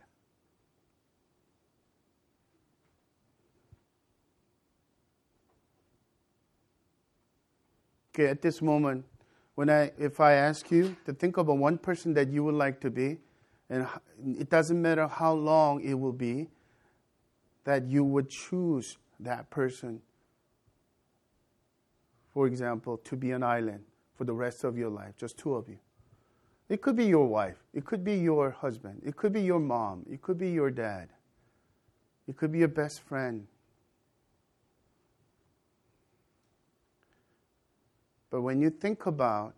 Okay, 8.14 8.28
at 8.28 8.44
this 8.44 8.62
moment, 8.62 9.04
when 9.56 9.72
I, 9.72 9.94
if 9.98 10.20
I 10.20 10.34
ask 10.34 10.70
you 10.70 10.96
to 11.08 11.14
think 11.14 11.38
of 11.38 11.48
a 11.48 11.56
one 11.56 11.80
person 11.80 12.14
that 12.14 12.30
you 12.30 12.44
would 12.44 12.54
like 12.54 12.80
to 12.82 12.92
be, 12.92 13.18
and 13.72 13.88
it 14.24 14.52
doesn't 14.52 14.80
matter 14.80 15.08
how 15.08 15.34
long 15.34 15.82
it 15.82 15.96
will 15.96 16.14
be, 16.14 16.50
that 17.64 17.88
you 17.88 18.04
would 18.04 18.30
choose 18.30 19.00
that 19.20 19.50
person, 19.50 20.04
for 22.32 22.46
example, 22.46 22.98
to 22.98 23.16
be 23.16 23.32
an 23.32 23.42
island 23.42 23.86
for 24.16 24.24
the 24.24 24.34
rest 24.34 24.64
of 24.64 24.78
your 24.78 24.92
life, 24.92 25.18
just 25.18 25.36
two 25.40 25.56
of 25.56 25.68
you. 25.68 25.80
It 26.74 26.82
could 26.82 26.96
be 26.96 27.06
your 27.06 27.28
wife, 27.28 27.58
it 27.76 27.86
could 27.86 28.04
be 28.04 28.16
your 28.16 28.50
husband, 28.50 29.04
it 29.06 29.16
could 29.16 29.32
be 29.32 29.42
your 29.42 29.60
mom, 29.60 30.08
it 30.10 30.24
could 30.24 30.40
be 30.40 30.50
your 30.50 30.72
dad, 30.72 31.08
it 32.28 32.36
could 32.36 32.52
be 32.52 32.58
your 32.58 32.68
best 32.68 33.02
friend. 33.02 33.46
But 38.32 38.42
when 38.42 38.60
you 38.60 38.72
think 38.72 39.06
about 39.06 39.54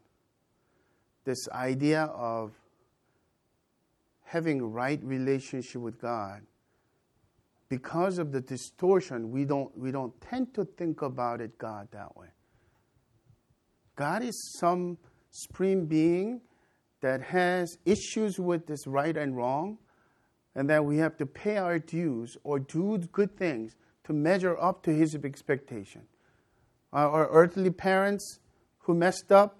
this 1.23 1.47
idea 1.53 2.03
of 2.03 2.51
having 4.25 4.73
right 4.73 5.01
relationship 5.01 5.81
with 5.81 6.01
God, 6.01 6.41
because 7.69 8.17
of 8.17 8.33
the 8.33 8.41
distortion, 8.41 9.31
we 9.31 9.45
don't, 9.45 9.71
we 9.77 9.89
don't 9.89 10.19
tend 10.19 10.53
to 10.55 10.65
think 10.65 11.01
about 11.01 11.39
it 11.39 11.57
God 11.57 11.87
that 11.91 12.17
way. 12.17 12.27
God 13.95 14.21
is 14.21 14.57
some 14.59 14.97
supreme 15.31 15.85
being 15.85 16.41
that 17.01 17.21
has 17.21 17.77
issues 17.85 18.39
with 18.39 18.67
this 18.67 18.87
right 18.87 19.15
and 19.15 19.35
wrong, 19.35 19.77
and 20.55 20.69
that 20.69 20.85
we 20.85 20.97
have 20.97 21.17
to 21.17 21.25
pay 21.25 21.57
our 21.57 21.77
dues 21.77 22.37
or 22.43 22.59
do 22.59 22.97
good 23.11 23.35
things 23.37 23.75
to 24.05 24.13
measure 24.13 24.57
up 24.59 24.83
to 24.83 24.93
his 24.93 25.15
expectation. 25.15 26.01
Our 26.93 27.27
earthly 27.29 27.71
parents 27.71 28.39
who 28.79 28.93
messed 28.93 29.31
up 29.31 29.59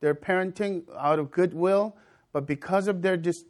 their 0.00 0.14
parenting 0.14 0.82
out 0.98 1.18
of 1.18 1.30
goodwill, 1.30 1.96
but 2.32 2.46
because 2.46 2.88
of 2.88 3.00
their 3.00 3.16
dis, 3.16 3.44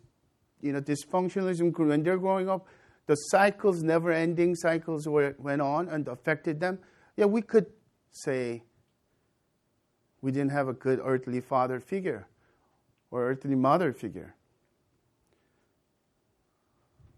you 0.61 0.73
know, 0.73 0.81
dysfunctionalism 0.81 1.77
when 1.77 2.03
they're 2.03 2.19
growing 2.19 2.49
up, 2.49 2.67
the 3.07 3.17
cycles, 3.17 3.83
never 3.83 4.13
ending 4.13 4.55
cycles, 4.55 5.07
were, 5.09 5.35
went 5.39 5.61
on 5.61 5.89
and 5.89 6.07
affected 6.09 6.61
them. 6.61 6.79
Yeah, 7.17 7.27
we 7.27 7.43
could 7.43 7.67
say 8.11 8.63
we 10.23 10.31
didn't 10.33 10.53
have 10.53 10.69
a 10.69 10.73
good 10.73 11.01
earthly 11.05 11.41
father 11.41 11.81
figure 11.81 12.27
or 13.15 13.31
earthly 13.31 13.55
mother 13.55 13.93
figure. 13.93 14.35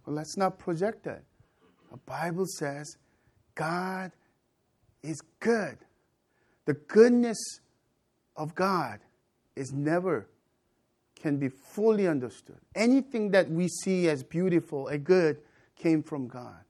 Let's 0.04 0.36
not 0.36 0.58
project 0.58 1.04
that. 1.04 1.22
The 1.90 1.96
Bible 1.96 2.44
says 2.46 2.98
God 3.54 4.12
is 5.02 5.22
good. 5.40 5.78
The 6.66 6.74
goodness 6.74 7.38
of 8.36 8.54
God 8.54 9.00
is 9.56 9.72
never 9.72 10.28
can 11.18 11.38
be 11.38 11.48
fully 11.48 12.06
understood. 12.06 12.58
Anything 12.74 13.30
that 13.30 13.50
we 13.50 13.66
see 13.66 14.10
as 14.10 14.22
beautiful 14.22 14.88
and 14.88 15.02
good 15.02 15.38
came 15.76 16.02
from 16.02 16.28
God. 16.28 16.60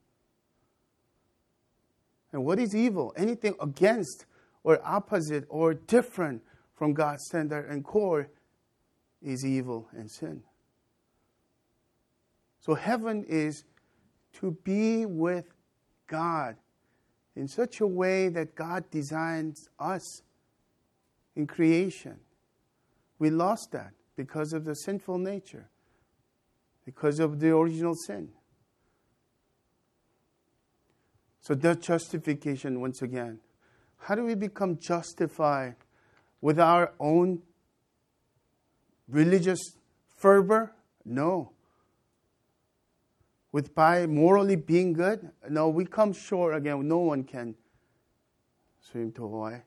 And 2.31 2.45
what 2.45 2.59
is 2.59 2.73
evil? 2.73 3.13
Anything 3.17 3.55
against 3.59 4.25
or 4.63 4.79
opposite 4.85 5.43
or 5.49 5.73
different 5.73 6.43
from 6.73 6.93
God's 6.93 7.25
standard 7.25 7.69
and 7.69 7.83
core 7.83 8.29
is 9.27 9.45
evil 9.45 9.89
and 9.91 10.09
sin. 10.09 10.41
So 12.61 12.75
heaven 12.75 13.25
is 13.27 13.65
to 14.33 14.51
be 14.63 15.05
with 15.05 15.53
God 16.07 16.55
in 17.35 17.47
such 17.47 17.81
a 17.81 17.87
way 17.87 18.29
that 18.29 18.55
God 18.55 18.89
designs 18.89 19.69
us 19.79 20.23
in 21.35 21.45
creation. 21.45 22.17
We 23.19 23.29
lost 23.29 23.71
that 23.73 23.91
because 24.15 24.53
of 24.53 24.63
the 24.63 24.75
sinful 24.75 25.17
nature, 25.17 25.69
because 26.85 27.19
of 27.19 27.39
the 27.39 27.55
original 27.55 27.95
sin. 27.95 28.29
So, 31.41 31.53
that 31.55 31.81
justification, 31.81 32.81
once 32.81 33.01
again, 33.01 33.39
how 33.99 34.15
do 34.15 34.25
we 34.25 34.35
become 34.35 34.77
justified 34.77 35.75
with 36.41 36.59
our 36.59 36.91
own 36.99 37.41
religious 39.09 39.77
fervor? 40.07 40.73
No. 41.05 41.51
With 43.51 43.73
by 43.73 44.05
morally 44.05 44.55
being 44.55 44.93
good? 44.93 45.29
No, 45.49 45.69
we 45.69 45.85
come 45.85 46.13
short 46.13 46.55
again. 46.55 46.87
No 46.87 46.99
one 46.99 47.23
can 47.23 47.55
swim 48.79 49.11
to 49.13 49.21
Hawaii. 49.21 49.61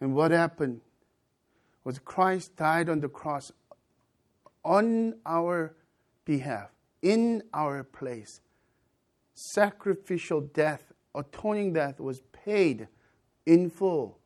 And 0.00 0.14
what 0.14 0.30
happened 0.30 0.82
was 1.84 1.98
Christ 1.98 2.56
died 2.56 2.88
on 2.88 3.00
the 3.00 3.08
cross 3.08 3.50
on 4.64 5.14
our 5.24 5.74
behalf 6.24 6.70
in 7.02 7.42
our 7.54 7.84
place. 7.84 8.40
Sacrificial 9.34 10.40
death, 10.40 10.92
atoning 11.14 11.72
death 11.72 12.00
was 12.00 12.20
paid 12.32 12.88
in 13.46 13.70
full. 13.70 14.18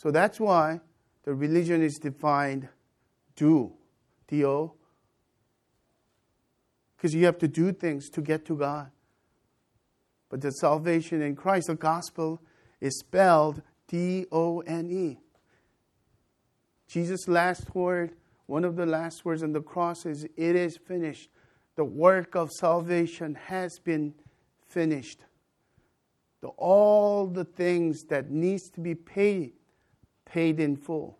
So 0.00 0.10
that's 0.10 0.40
why 0.40 0.80
the 1.24 1.34
religion 1.34 1.82
is 1.82 1.98
defined 1.98 2.70
do, 3.36 3.74
D-O, 4.28 4.72
because 6.96 7.14
you 7.14 7.26
have 7.26 7.36
to 7.36 7.48
do 7.48 7.70
things 7.70 8.08
to 8.08 8.22
get 8.22 8.46
to 8.46 8.56
God. 8.56 8.90
But 10.30 10.40
the 10.40 10.52
salvation 10.52 11.20
in 11.20 11.36
Christ, 11.36 11.66
the 11.66 11.74
gospel, 11.74 12.40
is 12.80 12.98
spelled 12.98 13.60
D 13.88 14.24
O 14.32 14.60
N 14.60 14.90
E. 14.90 15.18
Jesus' 16.88 17.28
last 17.28 17.74
word, 17.74 18.14
one 18.46 18.64
of 18.64 18.76
the 18.76 18.86
last 18.86 19.26
words 19.26 19.42
on 19.42 19.52
the 19.52 19.60
cross 19.60 20.06
is, 20.06 20.24
It 20.24 20.56
is 20.56 20.78
finished 20.78 21.28
the 21.76 21.84
work 21.84 22.34
of 22.34 22.50
salvation 22.50 23.34
has 23.34 23.78
been 23.78 24.14
finished. 24.66 25.20
The, 26.40 26.48
all 26.48 27.26
the 27.26 27.44
things 27.44 28.04
that 28.04 28.30
needs 28.30 28.70
to 28.70 28.80
be 28.80 28.94
paid, 28.94 29.52
paid 30.30 30.60
in 30.60 30.76
full. 30.76 31.18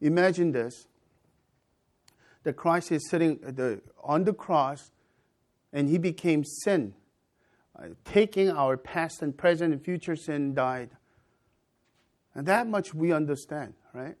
Imagine 0.00 0.52
this. 0.52 0.86
That 2.44 2.54
Christ 2.54 2.90
is 2.90 3.08
sitting 3.08 3.38
on 4.02 4.24
the 4.24 4.34
cross 4.34 4.90
and 5.72 5.88
he 5.88 5.96
became 5.96 6.44
sin, 6.44 6.94
uh, 7.78 7.88
taking 8.04 8.50
our 8.50 8.76
past 8.76 9.22
and 9.22 9.36
present 9.36 9.72
and 9.72 9.84
future 9.84 10.16
sin 10.16 10.52
died. 10.52 10.90
And 12.34 12.46
that 12.46 12.66
much 12.66 12.94
we 12.94 13.12
understand, 13.12 13.74
right? 13.94 14.16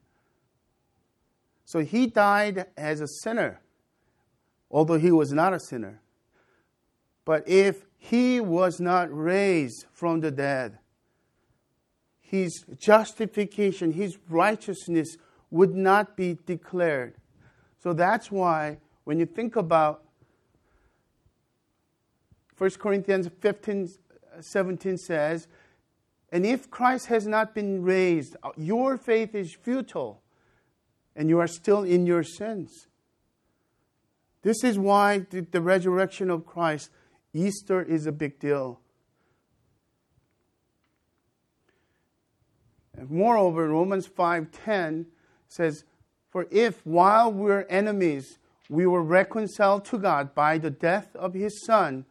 So 1.64 1.80
he 1.80 2.06
died 2.06 2.66
as 2.76 3.00
a 3.00 3.08
sinner 3.08 3.62
although 4.72 4.98
he 4.98 5.12
was 5.12 5.32
not 5.32 5.52
a 5.52 5.60
sinner. 5.60 6.00
But 7.24 7.46
if 7.46 7.84
he 7.98 8.40
was 8.40 8.80
not 8.80 9.14
raised 9.14 9.84
from 9.92 10.20
the 10.20 10.30
dead, 10.30 10.78
his 12.32 12.64
justification, 12.78 13.92
his 13.92 14.16
righteousness 14.30 15.18
would 15.50 15.74
not 15.74 16.16
be 16.16 16.38
declared. 16.46 17.14
So 17.82 17.92
that's 17.92 18.32
why 18.32 18.78
when 19.04 19.18
you 19.18 19.26
think 19.26 19.54
about 19.54 20.02
1 22.56 22.70
Corinthians 22.78 23.28
15 23.40 23.88
17 24.40 24.96
says, 24.96 25.46
And 26.32 26.46
if 26.46 26.70
Christ 26.70 27.08
has 27.08 27.26
not 27.26 27.54
been 27.54 27.82
raised, 27.82 28.34
your 28.56 28.96
faith 28.96 29.34
is 29.34 29.54
futile, 29.54 30.22
and 31.14 31.28
you 31.28 31.38
are 31.38 31.46
still 31.46 31.82
in 31.82 32.06
your 32.06 32.22
sins. 32.22 32.86
This 34.40 34.64
is 34.64 34.78
why 34.78 35.26
the, 35.28 35.42
the 35.42 35.60
resurrection 35.60 36.30
of 36.30 36.46
Christ, 36.46 36.88
Easter 37.34 37.82
is 37.82 38.06
a 38.06 38.12
big 38.12 38.38
deal. 38.38 38.80
Moreover, 43.10 43.68
Romans 43.68 44.06
5:10 44.06 45.06
says, 45.48 45.84
"For 46.30 46.46
if 46.50 46.84
while 46.86 47.32
we 47.32 47.42
were 47.42 47.66
enemies, 47.68 48.38
we 48.68 48.86
were 48.86 49.02
reconciled 49.02 49.84
to 49.86 49.98
God 49.98 50.34
by 50.34 50.58
the 50.58 50.70
death 50.70 51.14
of 51.16 51.34
his 51.34 51.64
son, 51.64 52.06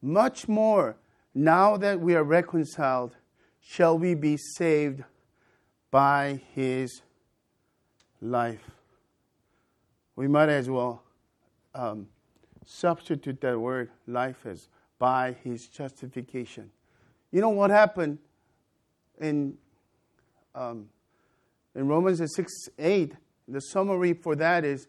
much 0.00 0.48
more, 0.48 0.96
now 1.34 1.76
that 1.76 2.00
we 2.00 2.14
are 2.14 2.24
reconciled, 2.24 3.16
shall 3.60 3.98
we 3.98 4.14
be 4.14 4.36
saved 4.36 5.02
by 5.90 6.40
his 6.54 7.02
life. 8.20 8.70
We 10.16 10.28
might 10.28 10.48
as 10.48 10.68
well 10.68 11.02
um, 11.74 12.08
substitute 12.64 13.40
that 13.42 13.58
word 13.58 13.90
life 14.06 14.46
as 14.46 14.68
by 14.98 15.36
his 15.44 15.68
justification. 15.68 16.70
You 17.30 17.40
know 17.40 17.50
what 17.50 17.70
happened 17.70 18.18
in, 19.20 19.56
um, 20.54 20.88
in 21.74 21.88
Romans 21.88 22.22
6 22.34 22.52
8? 22.78 23.12
The 23.48 23.60
summary 23.60 24.14
for 24.14 24.34
that 24.36 24.64
is 24.64 24.86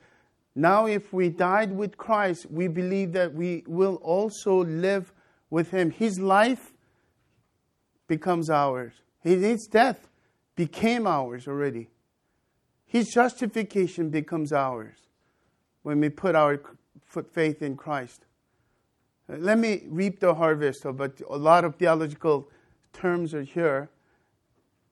now, 0.56 0.86
if 0.86 1.12
we 1.12 1.30
died 1.30 1.75
with 1.75 1.97
Christ, 1.97 2.49
we 2.49 2.69
believe 2.69 3.12
that 3.12 3.34
we 3.34 3.65
will 3.67 3.95
also 3.95 4.63
live 4.63 5.12
with 5.49 5.71
him. 5.71 5.91
His 5.91 6.17
life 6.17 6.71
becomes 8.08 8.49
ours, 8.49 8.93
his 9.21 9.67
death 9.67 10.08
became 10.56 11.06
ours 11.06 11.47
already. 11.47 11.89
His 12.86 13.10
justification 13.10 14.10
becomes 14.10 14.54
ours 14.54 14.95
when 15.84 15.99
we 15.99 16.08
put 16.08 16.36
our 16.36 16.62
faith 17.34 17.62
in 17.62 17.75
Christ. 17.75 18.21
Let 19.28 19.58
me 19.58 19.84
reap 19.88 20.19
the 20.19 20.36
harvest, 20.36 20.86
but 20.95 21.19
a 21.30 21.36
lot 21.36 21.65
of 21.65 21.75
theological 21.75 22.47
terms 22.93 23.34
are 23.34 23.41
here. 23.41 23.89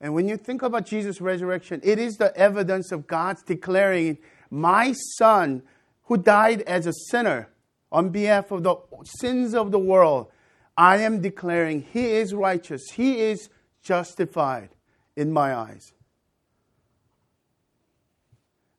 And 0.03 0.13
when 0.13 0.27
you 0.27 0.35
think 0.35 0.61
about 0.61 0.85
Jesus' 0.85 1.21
resurrection, 1.21 1.79
it 1.81 1.97
is 1.97 2.17
the 2.17 2.35
evidence 2.35 2.91
of 2.91 3.07
God's 3.07 3.41
declaring, 3.41 4.17
My 4.51 4.91
Son, 4.91 5.63
who 6.03 6.17
died 6.17 6.61
as 6.63 6.85
a 6.85 6.91
sinner 7.09 7.47
on 7.89 8.09
behalf 8.09 8.51
of 8.51 8.63
the 8.63 8.75
sins 9.05 9.55
of 9.55 9.71
the 9.71 9.79
world, 9.79 10.27
I 10.75 10.97
am 10.97 11.21
declaring 11.21 11.83
He 11.83 12.07
is 12.07 12.33
righteous, 12.33 12.91
He 12.91 13.19
is 13.21 13.49
justified 13.81 14.75
in 15.15 15.31
my 15.31 15.55
eyes. 15.55 15.93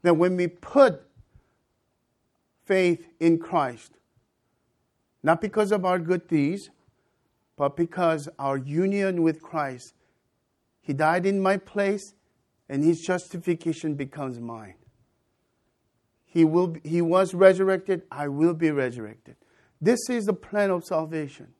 That 0.03 0.19
when 0.19 0.37
we 0.37 0.49
put 0.49 1.09
faith 2.67 3.03
in 3.19 3.39
Christ, 3.39 3.93
not 5.23 5.41
because 5.41 5.73
of 5.73 5.87
our 5.87 5.99
good 5.99 6.29
deeds, 6.29 6.69
but 7.57 7.79
because 7.79 8.29
our 8.39 8.59
union 8.59 9.23
with 9.23 9.41
Christ, 9.41 9.95
He 10.85 10.92
died 10.92 11.25
in 11.25 11.40
my 11.40 11.57
place, 11.57 12.12
and 12.68 12.85
His 12.85 13.01
justification 13.01 13.94
becomes 13.94 14.38
mine. 14.38 14.75
He, 16.27 16.44
will, 16.44 16.77
he 16.85 17.01
was 17.01 17.33
resurrected, 17.33 18.03
I 18.11 18.29
will 18.29 18.53
be 18.53 18.70
resurrected. 18.70 19.37
This 19.81 20.11
is 20.11 20.27
the 20.27 20.35
plan 20.35 20.70
of 20.70 20.85
salvation. 20.85 21.55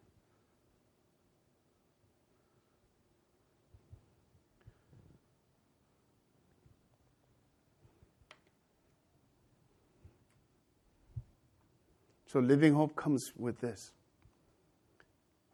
So 12.27 12.41
living 12.41 12.75
hope 12.75 12.95
comes 12.95 13.33
with 13.39 13.61
this. 13.61 13.93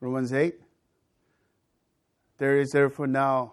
Romans 0.00 0.32
8 0.32 0.58
There 2.38 2.58
is 2.58 2.70
therefore 2.70 3.06
now 3.06 3.52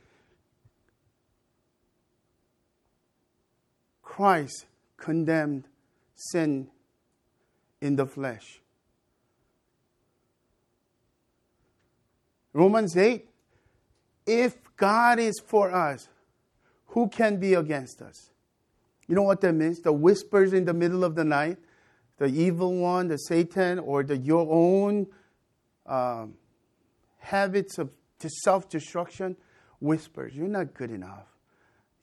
Christ 4.11 4.65
condemned 4.97 5.69
sin 6.15 6.67
in 7.79 7.95
the 7.95 8.05
flesh. 8.05 8.59
Romans 12.51 12.97
8 12.97 13.25
If 14.25 14.57
God 14.75 15.17
is 15.17 15.39
for 15.39 15.71
us, 15.71 16.09
who 16.87 17.07
can 17.07 17.37
be 17.37 17.53
against 17.53 18.01
us? 18.01 18.31
You 19.07 19.15
know 19.15 19.23
what 19.23 19.39
that 19.39 19.53
means? 19.53 19.79
The 19.79 19.93
whispers 19.93 20.51
in 20.51 20.65
the 20.65 20.73
middle 20.73 21.05
of 21.05 21.15
the 21.15 21.23
night 21.23 21.57
the 22.17 22.27
evil 22.27 22.75
one, 22.75 23.07
the 23.07 23.15
Satan, 23.15 23.79
or 23.79 24.03
the, 24.03 24.17
your 24.17 24.45
own 24.51 25.07
um, 25.85 26.33
habits 27.17 27.77
of 27.77 27.89
self 28.43 28.67
destruction 28.67 29.37
whispers, 29.79 30.35
You're 30.35 30.49
not 30.49 30.73
good 30.73 30.91
enough. 30.91 31.27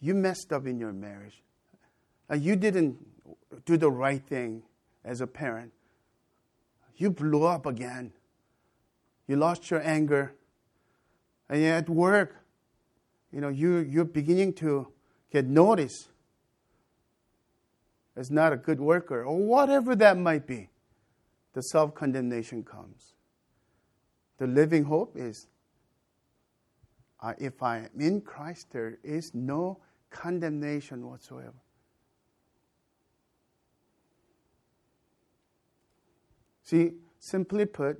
You 0.00 0.14
messed 0.14 0.54
up 0.54 0.66
in 0.66 0.78
your 0.78 0.94
marriage. 0.94 1.42
Uh, 2.30 2.34
you 2.34 2.56
didn't 2.56 2.96
do 3.64 3.76
the 3.76 3.90
right 3.90 4.22
thing 4.22 4.62
as 5.04 5.20
a 5.20 5.26
parent. 5.26 5.72
You 6.96 7.10
blew 7.10 7.44
up 7.44 7.66
again. 7.66 8.12
You 9.26 9.36
lost 9.36 9.70
your 9.70 9.80
anger. 9.82 10.34
And 11.48 11.64
at 11.64 11.88
work, 11.88 12.36
you 13.32 13.40
know, 13.40 13.48
you, 13.48 13.78
you're 13.78 14.04
beginning 14.04 14.52
to 14.54 14.88
get 15.30 15.46
noticed 15.46 16.08
is 18.18 18.30
not 18.30 18.52
a 18.52 18.56
good 18.56 18.80
worker, 18.80 19.24
or 19.24 19.38
whatever 19.38 19.94
that 19.94 20.18
might 20.18 20.46
be, 20.46 20.68
the 21.52 21.62
self 21.62 21.94
condemnation 21.94 22.64
comes. 22.64 23.14
The 24.38 24.46
living 24.46 24.84
hope 24.84 25.12
is 25.16 25.46
uh, 27.20 27.34
if 27.38 27.62
I 27.62 27.78
am 27.78 27.90
in 27.98 28.20
Christ, 28.20 28.72
there 28.72 28.98
is 29.04 29.34
no 29.34 29.78
condemnation 30.10 31.08
whatsoever. 31.08 31.54
See, 36.68 36.92
simply 37.18 37.64
put, 37.64 37.98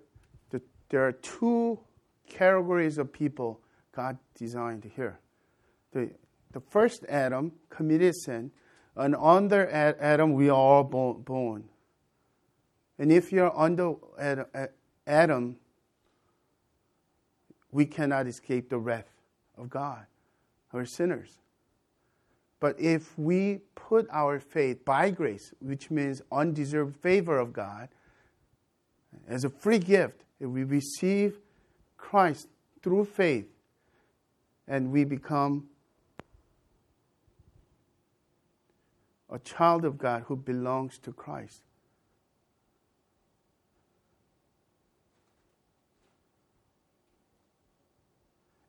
the, 0.51 0.61
there 0.91 1.03
are 1.07 1.13
two 1.13 1.79
categories 2.29 2.99
of 2.99 3.11
people 3.11 3.63
God 3.93 4.19
designed 4.35 4.85
here. 4.95 5.21
The, 5.93 6.11
the 6.53 6.61
first 6.61 7.07
Adam 7.09 7.53
committed 7.71 8.15
sin, 8.15 8.51
and 8.95 9.17
under 9.17 9.71
Adam, 9.71 10.35
we 10.35 10.51
are 10.51 10.55
all 10.55 10.85
born. 10.85 11.65
And 12.99 13.11
if 13.11 13.33
you're 13.33 13.59
under 13.59 13.95
Adam, 15.07 15.57
we 17.73 17.87
cannot 17.87 18.27
escape 18.27 18.69
the 18.69 18.79
wrath 18.79 19.09
of 19.57 19.71
God. 19.71 20.05
We're 20.73 20.85
sinners. 20.85 21.39
But 22.61 22.79
if 22.79 23.19
we 23.19 23.61
put 23.75 24.07
our 24.13 24.39
faith 24.39 24.85
by 24.85 25.09
grace, 25.11 25.55
which 25.59 25.91
means 25.91 26.21
undeserved 26.31 26.97
favor 26.97 27.39
of 27.39 27.55
God, 27.55 27.89
as 29.27 29.45
a 29.45 29.51
free 29.51 29.79
gift, 29.79 30.23
if 30.41 30.49
we 30.49 30.65
receive 30.65 31.39
Christ 31.97 32.49
through 32.83 33.07
faith, 33.07 33.47
and 34.67 34.93
we 34.93 35.05
become 35.05 35.69
a 39.31 39.39
child 39.39 39.85
of 39.85 39.99
God 39.99 40.25
who 40.27 40.37
belongs 40.37 40.99
to 40.99 41.13
Christ. 41.13 41.63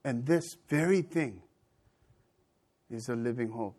And 0.04 0.26
this 0.26 0.58
very 0.68 1.02
thing 1.02 1.42
is 2.90 3.10
a 3.10 3.16
living 3.16 3.50
hope. 3.50 3.79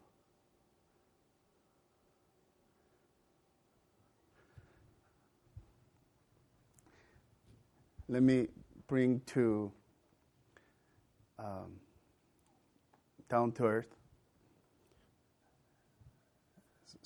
Let 8.11 8.23
me 8.23 8.49
bring 8.87 9.21
to 9.27 9.73
um, 11.39 11.81
down 13.29 13.53
to 13.53 13.65
earth 13.65 13.95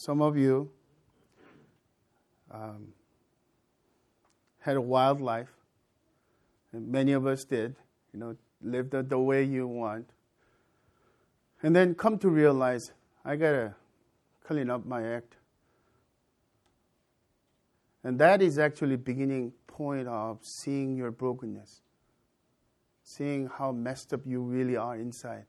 Some 0.04 0.20
of 0.20 0.36
you 0.36 0.70
um, 2.50 2.88
had 4.58 4.76
a 4.76 4.80
wild 4.80 5.22
life, 5.22 5.48
and 6.72 6.88
many 6.88 7.12
of 7.12 7.26
us 7.26 7.44
did, 7.44 7.76
you 8.12 8.20
know, 8.20 8.36
lived 8.60 8.90
the, 8.90 9.02
the 9.02 9.18
way 9.18 9.44
you 9.44 9.66
want. 9.66 10.10
And 11.62 11.74
then 11.74 11.94
come 11.94 12.18
to 12.18 12.28
realize, 12.28 12.92
I 13.24 13.36
gotta 13.36 13.74
clean 14.46 14.68
up 14.68 14.84
my 14.84 15.02
act. 15.06 15.36
And 18.04 18.18
that 18.18 18.42
is 18.42 18.58
actually 18.58 18.96
beginning 18.96 19.52
point 19.66 20.06
of 20.06 20.38
seeing 20.42 20.94
your 20.94 21.10
brokenness, 21.10 21.80
seeing 23.02 23.48
how 23.48 23.72
messed 23.72 24.12
up 24.12 24.20
you 24.26 24.40
really 24.42 24.76
are 24.76 24.94
inside. 24.94 25.46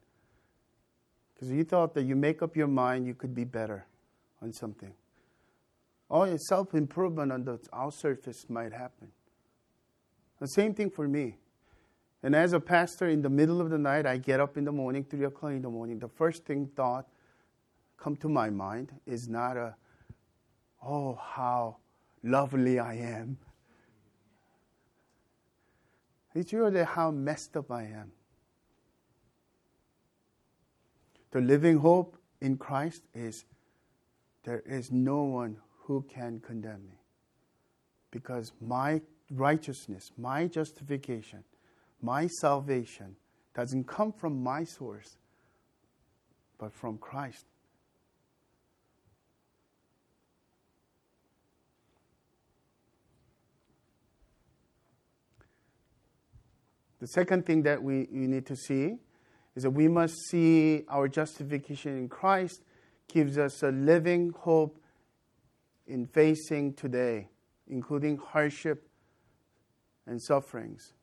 Because 1.33 1.51
you 1.51 1.65
thought 1.65 1.93
that 1.95 2.03
you 2.03 2.15
make 2.15 2.41
up 2.41 2.55
your 2.55 2.67
mind 2.67 3.05
you 3.05 3.13
could 3.13 3.35
be 3.35 3.43
better 3.43 3.85
on 4.41 4.53
something. 4.53 4.93
Oh, 6.09 6.21
All 6.21 6.27
your 6.27 6.37
self 6.37 6.73
improvement 6.73 7.31
on 7.31 7.43
the 7.43 7.59
outer 7.73 7.95
surface 7.95 8.49
might 8.49 8.71
happen. 8.71 9.09
The 10.39 10.47
same 10.47 10.73
thing 10.73 10.89
for 10.89 11.07
me. 11.07 11.37
And 12.23 12.35
as 12.35 12.53
a 12.53 12.59
pastor, 12.59 13.09
in 13.09 13.21
the 13.21 13.29
middle 13.29 13.61
of 13.61 13.69
the 13.69 13.77
night, 13.77 14.05
I 14.05 14.17
get 14.17 14.39
up 14.39 14.57
in 14.57 14.63
the 14.63 14.71
morning, 14.71 15.03
three 15.03 15.25
o'clock 15.25 15.51
in 15.51 15.61
the 15.61 15.69
morning. 15.69 15.99
The 15.99 16.07
first 16.07 16.45
thing 16.45 16.69
thought 16.75 17.07
come 17.97 18.15
to 18.17 18.29
my 18.29 18.49
mind 18.49 18.91
is 19.05 19.27
not 19.27 19.57
a, 19.57 19.75
oh, 20.83 21.19
how 21.21 21.77
lovely 22.25 22.79
I 22.79 22.95
am. 22.95 23.37
It's 26.33 26.51
really 26.51 26.83
how 26.83 27.11
messed 27.11 27.55
up 27.55 27.71
I 27.71 27.83
am. 27.83 28.11
The 31.31 31.39
living 31.39 31.77
hope 31.77 32.17
in 32.41 32.57
Christ 32.57 33.03
is 33.13 33.45
there 34.43 34.63
is 34.65 34.91
no 34.91 35.23
one 35.23 35.57
who 35.83 36.05
can 36.09 36.39
condemn 36.39 36.85
me. 36.87 36.99
Because 38.11 38.51
my 38.61 39.01
righteousness, 39.31 40.11
my 40.17 40.47
justification, 40.47 41.43
my 42.01 42.27
salvation 42.27 43.15
doesn't 43.53 43.85
come 43.87 44.11
from 44.11 44.41
my 44.43 44.63
source, 44.63 45.17
but 46.57 46.73
from 46.73 46.97
Christ. 46.97 47.45
The 57.05 57.11
second 57.11 57.45
thing 57.45 57.61
that 57.61 57.83
we, 57.83 58.07
we 58.11 58.25
need 58.25 58.47
to 58.47 58.55
see 58.55 58.95
is 59.55 59.61
that 59.61 59.69
we 59.69 59.87
must 59.87 60.15
see 60.27 60.85
our 60.89 61.07
justification 61.07 61.95
in 61.99 62.09
Christ 62.09 62.63
gives 63.07 63.37
us 63.37 63.61
a 63.61 63.69
living 63.69 64.33
hope 64.35 64.81
in 65.85 66.07
facing 66.07 66.73
today, 66.73 67.29
including 67.67 68.17
hardship 68.17 68.89
and 70.07 70.19
sufferings. 70.19 70.93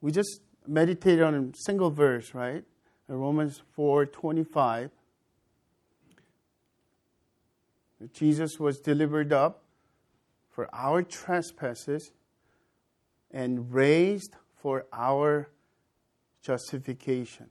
We 0.00 0.12
just 0.12 0.40
meditated 0.66 1.20
on 1.20 1.34
a 1.34 1.58
single 1.58 1.90
verse, 1.90 2.32
right? 2.32 2.64
Romans 3.06 3.60
4:25. 3.76 4.92
Jesus 8.14 8.58
was 8.58 8.80
delivered 8.80 9.30
up 9.30 9.62
for 10.48 10.74
our 10.74 11.02
trespasses 11.02 12.12
and 13.30 13.72
raised 13.72 14.34
for 14.54 14.86
our 14.92 15.50
justification 16.42 17.46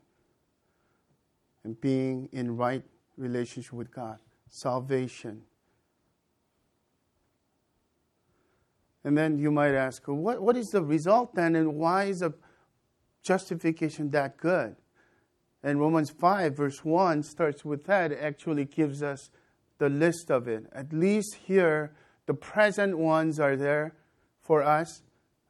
and 1.64 1.80
being 1.80 2.30
in 2.32 2.56
right 2.56 2.84
relationship 3.18 3.74
with 3.74 3.92
God, 3.92 4.20
salvation. 4.50 5.42
And 9.04 9.18
then 9.18 9.38
you 9.38 9.52
might 9.52 9.74
ask, 9.74 10.04
what, 10.08 10.42
what 10.42 10.58
is 10.58 10.68
the 10.68 10.84
result 10.84 11.36
then, 11.36 11.56
and 11.56 11.76
why 11.76 12.06
is 12.06 12.20
the 12.20 12.34
justification 13.24 14.10
that 14.12 14.38
good? 14.38 14.76
And 15.64 15.80
Romans 15.80 16.10
5, 16.10 16.56
verse 16.56 16.86
1 16.86 17.24
starts 17.24 17.66
with 17.66 17.86
that, 17.86 18.12
it 18.12 18.20
actually 18.22 18.66
gives 18.66 19.04
us 19.04 19.30
the 19.78 19.90
list 19.90 20.30
of 20.30 20.48
it. 20.48 20.66
At 20.72 20.94
least 20.94 21.36
here, 21.46 21.94
the 22.26 22.34
present 22.34 22.98
ones 22.98 23.40
are 23.40 23.56
there 23.56 23.96
for 24.42 24.64
us. 24.64 25.02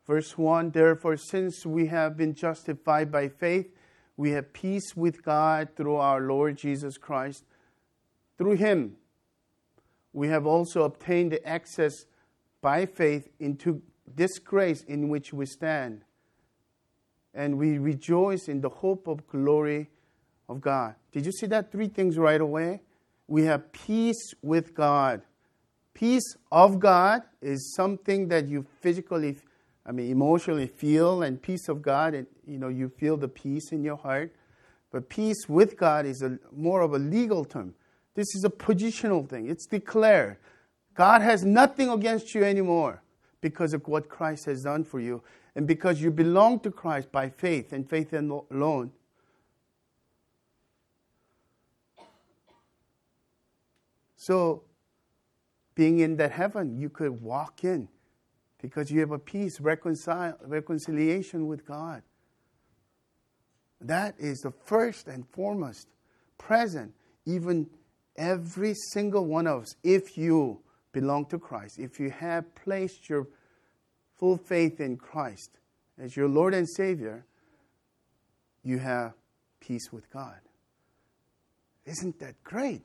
Verse 0.10 0.36
1 0.40 0.72
Therefore, 0.72 1.18
since 1.18 1.68
we 1.68 1.86
have 1.86 2.18
been 2.18 2.34
justified 2.34 3.12
by 3.12 3.28
faith, 3.28 3.68
we 4.18 4.32
have 4.32 4.54
peace 4.54 4.98
with 4.98 5.24
God 5.24 5.70
through 5.76 5.98
our 5.98 6.20
Lord 6.20 6.58
Jesus 6.58 6.98
Christ. 6.98 7.44
Through 8.36 8.56
him, 8.56 8.96
we 10.12 10.28
have 10.30 10.48
also 10.48 10.82
obtained 10.82 11.38
access 11.46 12.06
by 12.60 12.88
faith 12.88 13.30
into 13.40 13.84
this 14.16 14.40
grace 14.40 14.82
in 14.82 15.10
which 15.10 15.32
we 15.32 15.46
stand. 15.46 16.02
And 17.36 17.60
we 17.60 17.78
rejoice 17.78 18.48
in 18.48 18.62
the 18.62 18.70
hope 18.70 19.08
of 19.08 19.28
glory 19.28 19.92
of 20.50 20.60
God. 20.60 20.96
Did 21.12 21.28
you 21.28 21.32
see 21.32 21.46
that? 21.46 21.72
Three 21.72 21.88
things 21.88 22.18
right 22.18 22.42
away. 22.42 22.82
We 23.28 23.44
have 23.44 23.72
peace 23.72 24.34
with 24.42 24.74
God. 24.74 25.22
Peace 25.94 26.36
of 26.52 26.80
God 26.80 27.22
is 27.44 27.76
something 27.76 28.30
that 28.30 28.48
you 28.48 28.66
physically 28.82 29.38
I 29.90 29.92
mean, 29.92 30.12
emotionally 30.12 30.68
feel 30.68 31.24
and 31.24 31.42
peace 31.42 31.68
of 31.68 31.82
God, 31.82 32.14
and 32.14 32.28
you 32.46 32.60
know, 32.60 32.68
you 32.68 32.90
feel 32.90 33.18
the 33.18 33.28
peace 33.28 33.72
in 33.72 33.84
your 33.84 33.98
heart. 33.98 34.32
But 34.92 35.10
peace 35.10 35.50
with 35.50 35.78
God 35.78 36.06
is 36.06 36.22
a, 36.22 36.38
more 36.56 36.82
of 36.82 36.94
a 36.94 37.00
legal 37.00 37.44
term. 37.44 37.74
This 38.14 38.36
is 38.36 38.44
a 38.44 38.52
positional 38.52 39.28
thing. 39.28 39.50
It's 39.50 39.66
declared. 39.66 40.38
God 40.94 41.24
has 41.24 41.44
nothing 41.44 41.90
against 41.90 42.36
you 42.36 42.44
anymore 42.44 43.02
because 43.42 43.74
of 43.74 43.88
what 43.88 44.10
Christ 44.10 44.46
has 44.46 44.62
done 44.62 44.84
for 44.84 45.00
you, 45.00 45.24
and 45.56 45.66
because 45.66 46.00
you 46.00 46.12
belong 46.12 46.60
to 46.60 46.70
Christ 46.70 47.12
by 47.12 47.30
faith 47.30 47.74
and 47.74 47.90
faith 47.90 48.14
alone. 48.14 48.92
So, 54.18 54.62
being 55.74 55.98
in 55.98 56.18
that 56.18 56.32
heaven, 56.32 56.78
you 56.78 56.90
could 56.90 57.22
walk 57.22 57.64
in 57.64 57.88
because 58.62 58.92
you 58.92 59.00
have 59.00 59.12
a 59.12 59.20
peace, 59.20 59.60
reconcile, 59.60 60.38
reconciliation 60.46 61.48
with 61.48 61.66
God. 61.66 62.04
That 63.82 64.16
is 64.20 64.40
the 64.40 64.52
first 64.52 65.08
and 65.08 65.28
foremost 65.30 65.88
present, 66.38 66.94
even 67.26 67.70
every 68.18 68.74
single 68.74 69.26
one 69.26 69.48
of 69.48 69.64
us, 69.64 69.76
if 69.84 70.18
you 70.18 70.60
belong 70.92 71.26
to 71.28 71.40
Christ, 71.40 71.80
if 71.80 72.00
you 72.00 72.10
have 72.10 72.54
placed 72.56 73.10
your 73.10 73.28
full 74.18 74.38
faith 74.38 74.82
in 74.82 74.98
Christ 74.98 75.60
as 75.98 76.16
your 76.16 76.28
Lord 76.28 76.54
and 76.54 76.68
Savior, 76.68 77.26
you 78.64 78.80
have 78.80 79.14
peace 79.62 79.92
with 79.94 80.12
God. 80.12 80.40
Isn't 81.86 82.20
that 82.20 82.44
great? 82.44 82.84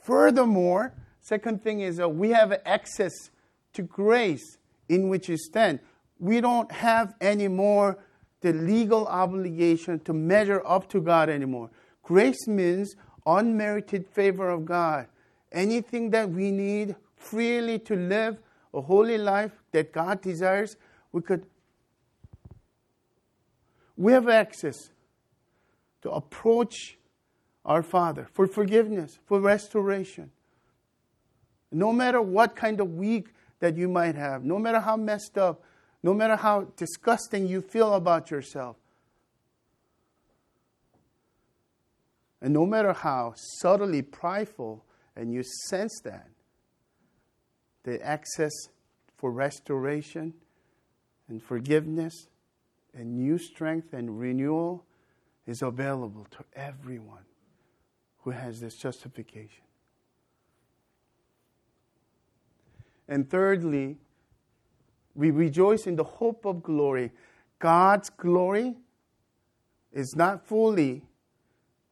Furthermore, 0.00 0.94
second 1.20 1.62
thing 1.62 1.80
is 1.80 2.00
uh, 2.00 2.08
we 2.08 2.30
have 2.30 2.52
access 2.64 3.30
to 3.74 3.82
grace 3.82 4.58
in 4.88 5.08
which 5.08 5.28
you 5.28 5.36
stand. 5.36 5.80
We 6.18 6.40
don't 6.40 6.70
have 6.70 7.14
anymore 7.20 7.98
the 8.40 8.52
legal 8.52 9.06
obligation 9.06 10.00
to 10.00 10.12
measure 10.12 10.62
up 10.66 10.88
to 10.90 11.00
God 11.00 11.28
anymore. 11.28 11.70
Grace 12.02 12.46
means 12.46 12.96
unmerited 13.26 14.06
favor 14.06 14.48
of 14.48 14.64
God. 14.64 15.06
Anything 15.52 16.10
that 16.10 16.30
we 16.30 16.50
need 16.50 16.96
freely 17.16 17.78
to 17.80 17.94
live 17.94 18.38
a 18.74 18.80
holy 18.80 19.18
life 19.18 19.52
that 19.72 19.92
God 19.92 20.20
desires, 20.20 20.76
we 21.12 21.22
could 21.22 21.46
we 23.96 24.12
have 24.12 24.28
access 24.28 24.90
to 26.00 26.10
approach 26.10 26.98
our 27.64 27.82
Father 27.82 28.26
for 28.32 28.46
forgiveness, 28.46 29.18
for 29.26 29.38
restoration. 29.40 30.30
No 31.70 31.92
matter 31.92 32.20
what 32.20 32.56
kind 32.56 32.80
of 32.80 32.94
weak 32.94 33.28
that 33.62 33.76
you 33.76 33.86
might 33.86 34.16
have, 34.16 34.44
no 34.44 34.58
matter 34.58 34.80
how 34.80 34.96
messed 34.96 35.38
up, 35.38 35.62
no 36.02 36.12
matter 36.12 36.34
how 36.34 36.62
disgusting 36.76 37.46
you 37.46 37.60
feel 37.60 37.94
about 37.94 38.28
yourself, 38.28 38.76
and 42.40 42.52
no 42.52 42.66
matter 42.66 42.92
how 42.92 43.32
subtly 43.36 44.02
prideful 44.02 44.84
and 45.14 45.32
you 45.32 45.44
sense 45.68 46.00
that, 46.02 46.28
the 47.84 48.04
access 48.04 48.50
for 49.16 49.30
restoration 49.30 50.34
and 51.28 51.40
forgiveness 51.40 52.26
and 52.92 53.16
new 53.16 53.38
strength 53.38 53.92
and 53.92 54.18
renewal 54.18 54.84
is 55.46 55.62
available 55.62 56.26
to 56.32 56.44
everyone 56.56 57.24
who 58.24 58.30
has 58.30 58.58
this 58.58 58.74
justification. 58.74 59.62
And 63.12 63.28
thirdly, 63.28 63.98
we 65.14 65.30
rejoice 65.30 65.86
in 65.86 65.96
the 65.96 66.04
hope 66.04 66.46
of 66.46 66.62
glory. 66.62 67.12
God's 67.58 68.08
glory 68.08 68.74
is 69.92 70.16
not 70.16 70.46
fully, 70.46 71.02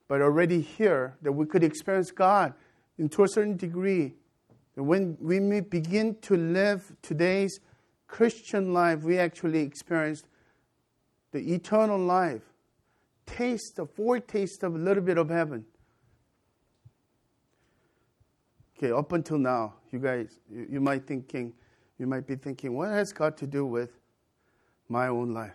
but 0.08 0.22
already 0.22 0.62
here, 0.62 1.18
that 1.20 1.32
we 1.32 1.44
could 1.44 1.62
experience 1.62 2.10
God 2.10 2.54
to 3.10 3.22
a 3.22 3.28
certain 3.28 3.58
degree. 3.58 4.14
And 4.76 4.86
when 4.86 5.18
we 5.20 5.60
begin 5.60 6.16
to 6.22 6.38
live 6.38 6.90
today's 7.02 7.60
Christian 8.06 8.72
life, 8.72 9.02
we 9.02 9.18
actually 9.18 9.60
experience 9.60 10.22
the 11.32 11.52
eternal 11.52 11.98
life. 11.98 12.44
Taste, 13.26 13.78
a 13.78 13.84
foretaste 13.84 14.62
of 14.62 14.74
a 14.74 14.78
little 14.78 15.02
bit 15.02 15.18
of 15.18 15.28
heaven. 15.28 15.66
Okay, 18.82 18.92
up 18.92 19.12
until 19.12 19.36
now, 19.36 19.74
you 19.90 19.98
guys, 19.98 20.38
you, 20.50 20.66
you 20.70 20.80
might 20.80 21.06
thinking, 21.06 21.52
You 21.98 22.06
might 22.06 22.26
be 22.26 22.34
thinking, 22.34 22.74
what 22.74 22.88
has 22.88 23.12
God 23.12 23.36
to 23.36 23.46
do 23.46 23.66
with 23.66 23.90
my 24.88 25.08
own 25.08 25.34
life? 25.34 25.52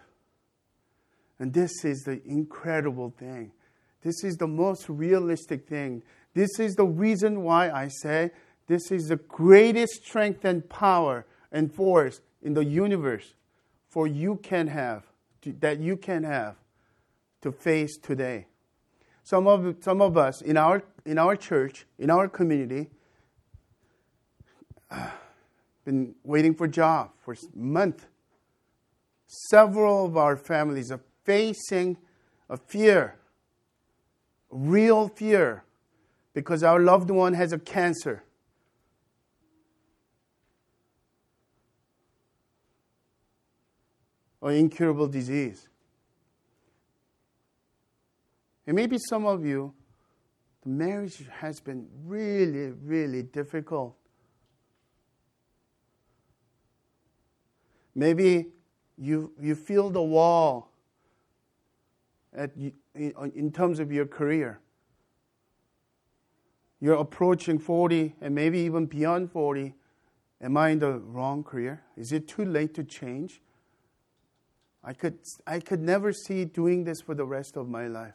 And 1.39 1.51
this 1.51 1.83
is 1.83 2.03
the 2.03 2.21
incredible 2.27 3.15
thing. 3.17 3.51
This 4.03 4.23
is 4.23 4.35
the 4.35 4.45
most 4.45 4.88
realistic 4.88 5.67
thing. 5.67 6.03
This 6.35 6.59
is 6.59 6.75
the 6.75 6.85
reason 6.85 7.41
why 7.41 7.71
I 7.71 7.88
say 7.88 8.29
this 8.67 8.91
is 8.91 9.07
the 9.07 9.15
greatest 9.15 10.05
strength 10.05 10.45
and 10.45 10.69
power 10.69 11.25
and 11.51 11.73
force 11.73 12.21
in 12.43 12.53
the 12.53 12.63
universe 12.63 13.33
for 13.89 14.05
you 14.05 14.35
can 14.43 14.67
have 14.67 15.03
that 15.61 15.79
you 15.79 15.97
can 15.97 16.23
have 16.23 16.57
to 17.41 17.51
face 17.51 17.97
today. 17.97 18.45
Some 19.23 19.47
of, 19.47 19.77
some 19.81 19.99
of 19.99 20.15
us 20.15 20.43
in 20.43 20.57
our, 20.57 20.83
in 21.05 21.17
our 21.17 21.35
church, 21.35 21.88
in 21.97 22.11
our 22.11 22.27
community, 22.29 22.89
been 25.86 26.15
waiting 26.23 26.55
for 26.55 26.65
a 26.65 26.69
job 26.69 27.12
for 27.23 27.34
a 27.34 27.38
month. 27.53 28.08
Several 29.27 30.05
of 30.05 30.17
our 30.17 30.36
families 30.36 30.91
are 30.91 31.01
facing 31.23 31.97
a 32.49 32.58
fear, 32.58 33.15
real 34.49 35.08
fear, 35.08 35.63
because 36.34 36.63
our 36.63 36.79
loved 36.79 37.10
one 37.10 37.34
has 37.34 37.53
a 37.53 37.60
cancer. 37.60 38.23
Or 44.41 44.51
incurable 44.51 45.08
disease. 45.08 45.69
And 48.67 48.75
maybe 48.75 48.97
some 48.97 49.25
of 49.25 49.45
you, 49.45 49.73
the 50.63 50.69
marriage 50.69 51.23
has 51.39 51.60
been 51.60 51.88
really, 52.05 52.71
really 52.84 53.23
difficult. 53.23 53.95
Maybe 57.95 58.47
you, 58.97 59.31
you 59.39 59.55
feel 59.55 59.89
the 59.89 60.03
wall 60.03 60.71
at, 62.36 62.51
in 62.93 63.51
terms 63.51 63.79
of 63.79 63.91
your 63.91 64.05
career. 64.05 64.60
You're 66.81 66.95
approaching 66.95 67.58
40 67.58 68.15
and 68.21 68.36
maybe 68.36 68.60
even 68.60 68.86
beyond 68.86 69.31
40. 69.31 69.73
Am 70.41 70.58
I 70.58 70.69
in 70.69 70.79
the 70.79 70.99
wrong 70.99 71.43
career? 71.43 71.81
Is 71.95 72.12
it 72.12 72.27
too 72.27 72.45
late 72.45 72.73
to 72.75 72.84
change? 72.84 73.41
I 74.84 74.93
could, 74.93 75.17
I 75.47 75.60
could 75.62 75.81
never 75.81 76.12
see 76.12 76.45
doing 76.45 76.84
this 76.84 77.01
for 77.01 77.15
the 77.15 77.25
rest 77.25 77.58
of 77.58 77.67
my 77.67 77.88
life. 77.88 78.13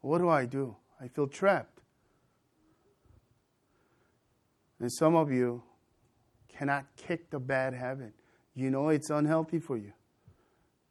What 0.00 0.18
do 0.18 0.28
I 0.28 0.46
do? 0.46 0.74
I 1.00 1.08
feel 1.08 1.28
trapped. 1.28 1.80
And 4.80 4.90
some 4.92 5.14
of 5.14 5.30
you 5.30 5.62
cannot 6.48 6.86
kick 6.96 7.30
the 7.30 7.38
bad 7.38 7.74
habit. 7.74 8.14
You 8.58 8.70
know 8.70 8.88
it's 8.88 9.08
unhealthy 9.08 9.60
for 9.60 9.76
you. 9.76 9.92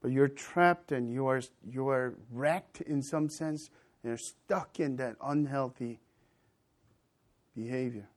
But 0.02 0.12
you're 0.12 0.30
trapped 0.30 0.94
and 0.94 1.12
you 1.12 1.28
are, 1.28 1.42
you 1.70 1.90
are 1.90 2.16
wrecked 2.32 2.80
in 2.80 3.02
some 3.02 3.30
sense. 3.30 3.70
And 4.02 4.12
you're 4.12 4.18
stuck 4.18 4.80
in 4.80 4.96
that 4.96 5.18
unhealthy 5.22 6.00
behavior. 7.54 8.08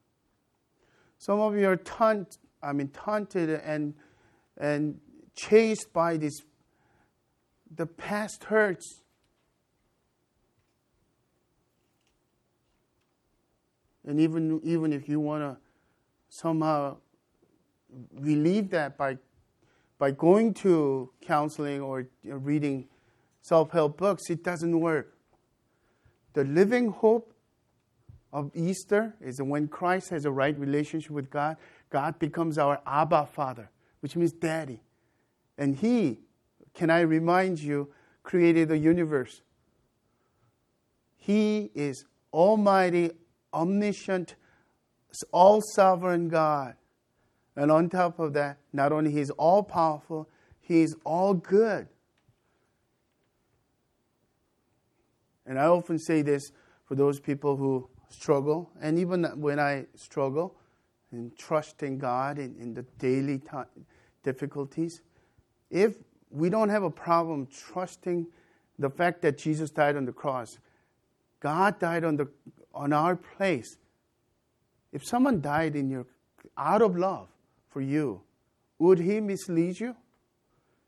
Some 1.17 1.41
of 1.41 1.57
you 1.57 1.67
are 1.67 1.75
taunt, 1.75 2.37
I 2.63 2.71
mean, 2.71 2.87
taunted 2.89 3.49
and, 3.49 3.93
and 4.57 5.01
chased 5.35 5.91
by 5.91 6.15
this. 6.15 6.39
The 7.75 7.87
past 7.87 8.45
hurts. 8.45 9.01
And 14.05 14.17
even, 14.21 14.61
even 14.63 14.93
if 14.93 15.09
you 15.09 15.19
want 15.19 15.43
to 15.43 15.57
somehow 16.29 16.99
relieve 18.13 18.69
that 18.69 18.97
by 18.97 19.17
by 20.01 20.09
going 20.09 20.51
to 20.51 21.11
counseling 21.21 21.79
or 21.79 22.07
reading 22.23 22.87
self 23.43 23.69
help 23.69 23.97
books, 23.97 24.31
it 24.31 24.43
doesn't 24.43 24.79
work. 24.79 25.15
The 26.33 26.43
living 26.43 26.89
hope 26.89 27.35
of 28.33 28.49
Easter 28.55 29.13
is 29.21 29.39
when 29.39 29.67
Christ 29.67 30.09
has 30.09 30.25
a 30.25 30.31
right 30.31 30.57
relationship 30.57 31.11
with 31.11 31.29
God, 31.29 31.55
God 31.91 32.17
becomes 32.17 32.57
our 32.57 32.81
Abba 32.87 33.27
Father, 33.27 33.69
which 33.99 34.15
means 34.15 34.31
daddy. 34.31 34.81
And 35.59 35.75
He, 35.75 36.21
can 36.73 36.89
I 36.89 37.01
remind 37.01 37.59
you, 37.59 37.89
created 38.23 38.69
the 38.69 38.79
universe. 38.79 39.43
He 41.15 41.69
is 41.75 42.05
Almighty, 42.33 43.11
omniscient, 43.53 44.33
all 45.31 45.61
sovereign 45.75 46.27
God. 46.27 46.73
And 47.55 47.71
on 47.71 47.89
top 47.89 48.19
of 48.19 48.33
that, 48.33 48.57
not 48.71 48.91
only 48.91 49.11
He's 49.11 49.29
all 49.31 49.63
powerful, 49.63 50.29
He's 50.61 50.95
all 51.03 51.33
good. 51.33 51.87
And 55.45 55.59
I 55.59 55.65
often 55.65 55.99
say 55.99 56.21
this 56.21 56.51
for 56.85 56.95
those 56.95 57.19
people 57.19 57.57
who 57.57 57.89
struggle, 58.09 58.69
and 58.81 58.97
even 58.99 59.23
when 59.39 59.59
I 59.59 59.85
struggle 59.95 60.55
in 61.11 61.31
trusting 61.37 61.97
God 61.97 62.37
in, 62.39 62.55
in 62.59 62.73
the 62.73 62.83
daily 62.99 63.41
difficulties, 64.23 65.01
if 65.69 65.95
we 66.29 66.49
don't 66.49 66.69
have 66.69 66.83
a 66.83 66.89
problem 66.89 67.47
trusting 67.47 68.27
the 68.79 68.89
fact 68.89 69.21
that 69.23 69.37
Jesus 69.37 69.71
died 69.71 69.95
on 69.95 70.05
the 70.05 70.11
cross, 70.13 70.57
God 71.39 71.79
died 71.79 72.03
on, 72.03 72.17
the, 72.17 72.27
on 72.73 72.93
our 72.93 73.15
place. 73.15 73.77
If 74.93 75.05
someone 75.05 75.41
died 75.41 75.75
in 75.75 75.89
your 75.89 76.05
out 76.57 76.81
of 76.81 76.97
love, 76.97 77.27
for 77.71 77.81
you, 77.81 78.21
would 78.77 78.99
he 78.99 79.19
mislead 79.19 79.79
you? 79.79 79.95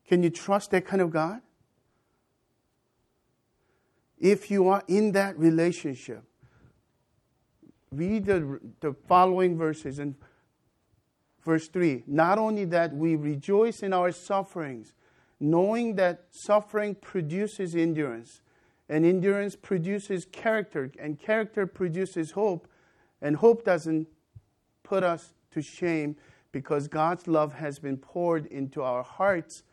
Can 0.07 0.21
you 0.21 0.29
trust 0.29 0.71
that 0.71 0.85
kind 0.85 1.01
of 1.01 1.09
God? 1.09 1.41
If 4.19 4.51
you 4.51 4.67
are 4.67 4.83
in 4.87 5.13
that 5.13 5.37
relationship, 5.37 6.23
read 7.91 8.25
the, 8.25 8.59
the 8.81 8.93
following 9.07 9.57
verses 9.57 9.99
in 9.99 10.15
verse 11.43 11.67
3. 11.67 12.03
Not 12.07 12.37
only 12.37 12.65
that, 12.65 12.93
we 12.93 13.15
rejoice 13.15 13.81
in 13.81 13.93
our 13.93 14.11
sufferings, 14.11 14.93
knowing 15.39 15.95
that 15.95 16.25
suffering 16.31 16.95
produces 16.95 17.75
endurance, 17.75 18.41
and 18.89 19.05
endurance 19.05 19.55
produces 19.55 20.25
character, 20.25 20.91
and 20.99 21.19
character 21.19 21.65
produces 21.65 22.31
hope, 22.31 22.67
and 23.21 23.37
hope 23.37 23.63
doesn't 23.63 24.07
put 24.83 25.03
us 25.03 25.33
to 25.51 25.61
shame 25.61 26.15
because 26.53 26.87
God's 26.87 27.27
love 27.27 27.55
has 27.55 27.79
been 27.79 27.97
poured 27.97 28.45
into 28.45 28.81
our 28.81 29.03
hearts 29.03 29.63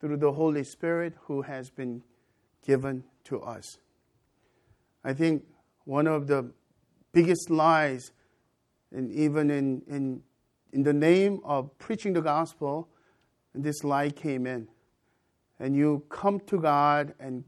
through 0.00 0.16
the 0.16 0.32
Holy 0.32 0.64
Spirit 0.64 1.14
who 1.22 1.42
has 1.42 1.68
been 1.68 2.02
given 2.64 3.04
to 3.24 3.42
us. 3.42 3.78
I 5.04 5.12
think 5.12 5.44
one 5.84 6.06
of 6.06 6.28
the 6.28 6.50
biggest 7.12 7.50
lies, 7.50 8.12
and 8.92 9.10
even 9.10 9.50
in, 9.50 9.82
in, 9.88 10.22
in 10.72 10.84
the 10.84 10.92
name 10.92 11.40
of 11.44 11.76
preaching 11.78 12.12
the 12.12 12.22
gospel, 12.22 12.88
this 13.52 13.82
lie 13.82 14.10
came 14.10 14.46
in. 14.46 14.68
And 15.58 15.74
you 15.74 16.04
come 16.08 16.38
to 16.40 16.60
God 16.60 17.14
and 17.18 17.42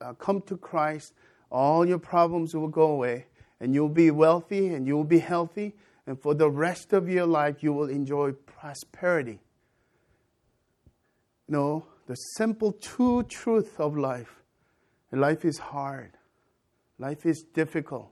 uh, 0.00 0.14
come 0.14 0.40
to 0.42 0.56
Christ, 0.56 1.12
all 1.50 1.86
your 1.86 1.98
problems 1.98 2.54
will 2.54 2.68
go 2.68 2.90
away, 2.90 3.26
and 3.60 3.72
you'll 3.72 3.88
be 3.88 4.10
wealthy 4.10 4.74
and 4.74 4.86
you'll 4.86 5.04
be 5.04 5.18
healthy 5.18 5.74
and 6.08 6.18
for 6.18 6.32
the 6.32 6.48
rest 6.48 6.94
of 6.94 7.06
your 7.06 7.26
life, 7.26 7.62
you 7.62 7.70
will 7.70 7.90
enjoy 7.90 8.32
prosperity. 8.32 9.40
No, 11.46 11.84
the 12.06 12.14
simple 12.14 12.72
true 12.72 13.22
truth 13.24 13.78
of 13.78 13.94
life 13.94 14.34
life 15.12 15.44
is 15.44 15.58
hard, 15.58 16.12
life 16.98 17.26
is 17.26 17.44
difficult, 17.52 18.10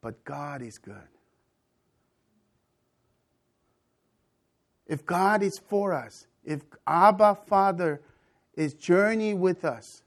but 0.00 0.24
God 0.24 0.62
is 0.62 0.78
good. 0.78 1.08
If 4.86 5.04
God 5.04 5.42
is 5.42 5.60
for 5.68 5.92
us, 5.92 6.28
if 6.44 6.60
Abba 6.86 7.36
Father 7.48 8.00
is 8.54 8.74
journeying 8.74 9.40
with 9.40 9.64
us, 9.64 10.04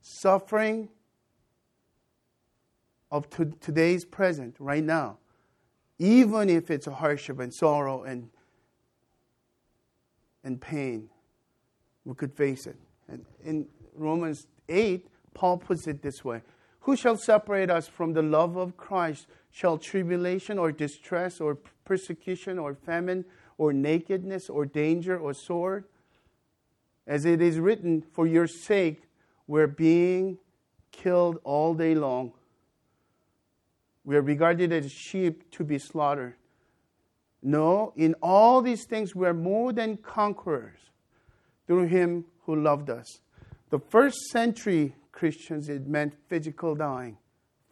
suffering 0.00 0.90
of 3.10 3.28
to, 3.30 3.46
today's 3.60 4.04
present, 4.04 4.56
right 4.58 4.84
now, 4.84 5.18
even 5.98 6.48
if 6.48 6.70
it's 6.70 6.86
a 6.86 6.94
hardship 6.94 7.38
and 7.40 7.52
sorrow 7.52 8.04
and, 8.04 8.30
and 10.44 10.60
pain, 10.60 11.10
we 12.04 12.14
could 12.14 12.32
face 12.32 12.66
it. 12.66 12.76
And 13.08 13.24
in 13.44 13.66
Romans 13.94 14.46
8, 14.68 15.06
Paul 15.34 15.58
puts 15.58 15.86
it 15.86 16.02
this 16.02 16.24
way 16.24 16.42
Who 16.80 16.96
shall 16.96 17.16
separate 17.16 17.70
us 17.70 17.88
from 17.88 18.12
the 18.12 18.22
love 18.22 18.56
of 18.56 18.76
Christ? 18.76 19.26
Shall 19.50 19.78
tribulation 19.78 20.58
or 20.58 20.70
distress 20.70 21.40
or 21.40 21.56
persecution 21.84 22.58
or 22.58 22.74
famine 22.74 23.24
or 23.58 23.72
nakedness 23.72 24.48
or 24.48 24.64
danger 24.64 25.18
or 25.18 25.34
sword? 25.34 25.84
As 27.06 27.24
it 27.24 27.42
is 27.42 27.58
written, 27.58 28.02
For 28.12 28.26
your 28.26 28.46
sake 28.46 29.02
we're 29.46 29.66
being 29.66 30.38
killed 30.92 31.38
all 31.42 31.74
day 31.74 31.94
long. 31.94 32.32
We 34.10 34.16
are 34.16 34.22
regarded 34.22 34.72
as 34.72 34.90
sheep 34.90 35.48
to 35.52 35.62
be 35.62 35.78
slaughtered. 35.78 36.34
No, 37.44 37.92
in 37.94 38.16
all 38.20 38.60
these 38.60 38.84
things 38.84 39.14
we 39.14 39.24
are 39.24 39.32
more 39.32 39.72
than 39.72 39.98
conquerors 39.98 40.80
through 41.68 41.86
him 41.86 42.24
who 42.44 42.56
loved 42.56 42.90
us. 42.90 43.06
The 43.68 43.78
first 43.78 44.18
century 44.32 44.96
Christians, 45.12 45.68
it 45.68 45.86
meant 45.86 46.14
physical 46.26 46.74
dying, 46.74 47.18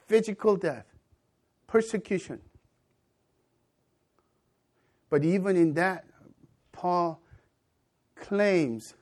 physical 0.07 0.55
death, 0.55 0.87
persecution. 1.67 2.39
But 5.11 5.25
even 5.25 5.57
in 5.57 5.73
that, 5.73 6.05
Paul 6.71 7.21
claims 8.15 8.95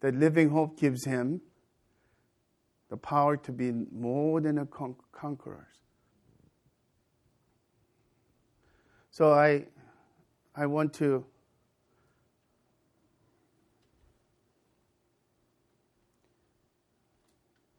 that 0.00 0.14
living 0.14 0.48
hope 0.48 0.80
gives 0.80 1.04
him 1.04 1.42
the 2.88 2.96
power 2.96 3.36
to 3.36 3.52
be 3.52 3.70
more 3.92 4.40
than 4.40 4.56
a 4.56 4.64
con- 4.64 4.96
conqueror. 5.12 5.68
So 9.18 9.32
I, 9.32 9.64
I 10.54 10.66
want 10.66 10.92
to 10.94 11.24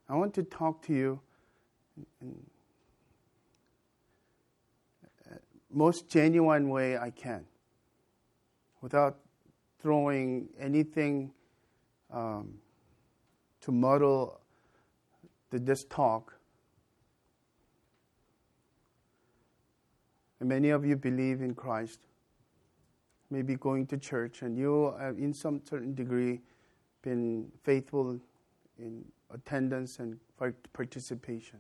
I 0.10 0.16
want 0.16 0.34
to 0.34 0.44
talk 0.44 0.82
to 0.88 0.94
you 0.94 1.22
in 2.20 2.36
most 5.72 6.10
genuine 6.10 6.68
way 6.68 6.98
I 6.98 7.10
can, 7.10 7.46
without 8.82 9.20
throwing 9.82 10.50
anything 10.60 11.32
um, 12.12 12.56
to 13.62 13.72
muddle 13.72 14.42
the, 15.52 15.60
this 15.60 15.86
talk. 15.86 16.39
And 20.40 20.50
many 20.50 20.70
of 20.70 20.86
you 20.86 20.96
believe 20.96 21.42
in 21.42 21.54
Christ, 21.54 22.00
maybe 23.30 23.56
going 23.56 23.86
to 23.88 23.98
church, 23.98 24.42
and 24.42 24.58
you 24.58 24.96
have, 25.00 25.18
in 25.18 25.34
some 25.34 25.62
certain 25.64 25.94
degree, 25.94 26.42
been 27.02 27.52
faithful 27.64 28.20
in 28.78 29.06
attendance 29.34 30.00
and 30.00 30.18
participation. 30.74 31.60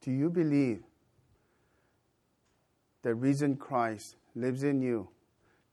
Do 0.00 0.10
you 0.10 0.30
believe 0.30 0.82
that 3.02 3.14
risen 3.14 3.56
Christ 3.56 4.16
lives 4.34 4.64
in 4.64 4.82
you, 4.82 5.08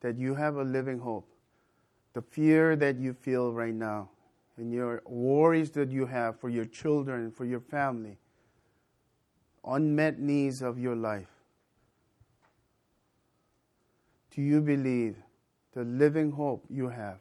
that 0.00 0.16
you 0.16 0.34
have 0.34 0.56
a 0.56 0.64
living 0.64 0.98
hope? 0.98 1.28
The 2.14 2.22
fear 2.22 2.76
that 2.76 2.98
you 2.98 3.12
feel 3.14 3.52
right 3.52 3.74
now, 3.74 4.10
and 4.56 4.72
your 4.72 5.02
worries 5.06 5.70
that 5.72 5.90
you 5.90 6.06
have 6.06 6.40
for 6.40 6.48
your 6.48 6.64
children, 6.64 7.30
for 7.30 7.44
your 7.44 7.60
family, 7.60 8.18
unmet 9.68 10.18
needs 10.18 10.62
of 10.62 10.78
your 10.78 10.96
life. 10.96 11.28
Do 14.34 14.42
you 14.42 14.60
believe 14.60 15.16
the 15.72 15.84
living 15.84 16.30
hope 16.30 16.64
you 16.70 16.88
have 16.88 17.18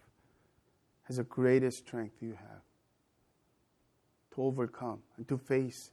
has 1.04 1.18
the 1.18 1.24
greatest 1.24 1.80
strength 1.80 2.16
you 2.22 2.32
have 2.32 2.62
to 4.36 4.44
overcome 4.44 5.00
and 5.18 5.28
to 5.28 5.38
face? 5.38 5.92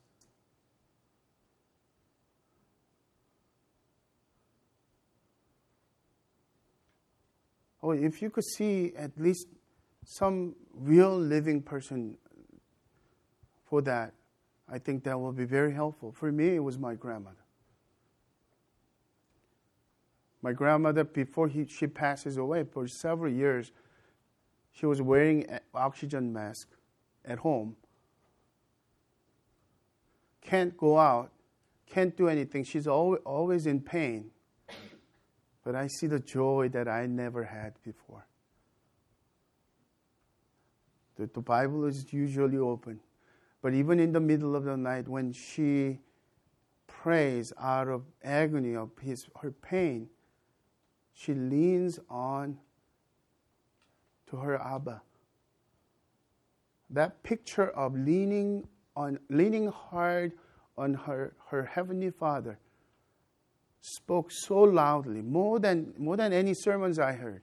Oh, 7.83 7.91
if 7.91 8.23
you 8.23 8.31
could 8.31 8.45
see 8.45 8.93
at 8.97 9.11
least 9.19 9.47
some 10.07 10.55
real 10.75 11.19
living 11.19 11.63
person 11.63 12.17
for 13.69 13.83
that, 13.83 14.15
I 14.71 14.79
think 14.79 15.05
that 15.05 15.19
will 15.19 15.33
be 15.33 15.45
very 15.45 15.73
helpful. 15.73 16.13
For 16.13 16.33
me, 16.33 16.57
it 16.57 16.63
was 16.63 16.79
my 16.79 16.95
grandmother. 16.95 17.37
My 20.43 20.53
grandmother, 20.53 21.05
before 21.05 21.49
he, 21.49 21.67
she 21.67 21.87
passes 21.87 22.37
away, 22.37 22.65
for 22.65 22.87
several 22.87 23.33
years, 23.33 23.73
she 24.73 24.87
was 24.87 25.01
wearing 25.01 25.47
an 25.47 25.61
oxygen 25.75 26.33
mask 26.33 26.69
at 27.25 27.39
home. 27.39 27.77
Can't 30.43 30.77
go 30.77 30.99
out, 30.99 31.31
can't 31.87 32.15
do 32.17 32.29
anything. 32.29 32.65
She's 32.65 32.87
always 32.87 33.67
in 33.67 33.81
pain. 33.81 34.31
But 35.65 35.75
I 35.75 35.87
see 35.87 36.07
the 36.07 36.21
joy 36.21 36.69
that 36.73 36.89
I 36.89 37.07
never 37.07 37.45
had 37.45 37.73
before. 37.83 38.27
The, 41.17 41.31
the 41.33 41.41
Bible 41.41 41.87
is 41.87 42.13
usually 42.13 42.59
open. 42.59 43.01
But 43.65 43.73
even 43.73 43.99
in 43.99 44.13
the 44.13 44.21
middle 44.21 44.55
of 44.55 44.65
the 44.65 44.77
night, 44.77 45.09
when 45.09 45.33
she 45.33 46.01
prays 46.87 47.51
out 47.59 47.89
of 47.89 48.03
agony 48.23 48.77
of 48.77 48.91
his, 49.01 49.27
her 49.41 49.53
pain, 49.53 50.11
she 51.15 51.33
leans 51.33 51.99
on 52.11 52.59
to 54.29 54.37
her 54.37 54.61
Abba. 54.61 55.01
That 56.91 57.23
picture 57.23 57.71
of 57.71 57.97
leaning 57.97 58.69
on 58.97 59.19
leaning 59.31 59.69
hard 59.69 60.33
on 60.77 60.93
her, 60.93 61.35
her 61.49 61.65
heavenly 61.65 62.11
Father 62.11 62.59
spoke 63.81 64.31
so 64.31 64.61
loudly, 64.61 65.23
more 65.23 65.59
than 65.59 65.95
more 65.97 66.19
than 66.19 66.35
any 66.35 66.53
sermons 66.53 66.99
I 66.99 67.13
heard, 67.13 67.41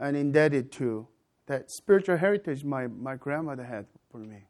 and 0.00 0.16
indebted 0.16 0.72
to 0.72 1.06
that 1.44 1.70
spiritual 1.70 2.16
heritage 2.16 2.64
my, 2.64 2.86
my 2.86 3.16
grandmother 3.16 3.64
had 3.64 3.84
for 4.10 4.16
me. 4.16 4.46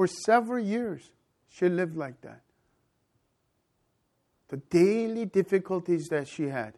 For 0.00 0.06
several 0.06 0.64
years, 0.64 1.10
she 1.50 1.68
lived 1.68 1.94
like 1.94 2.22
that. 2.22 2.40
The 4.48 4.56
daily 4.56 5.26
difficulties 5.26 6.08
that 6.08 6.26
she 6.26 6.44
had, 6.44 6.72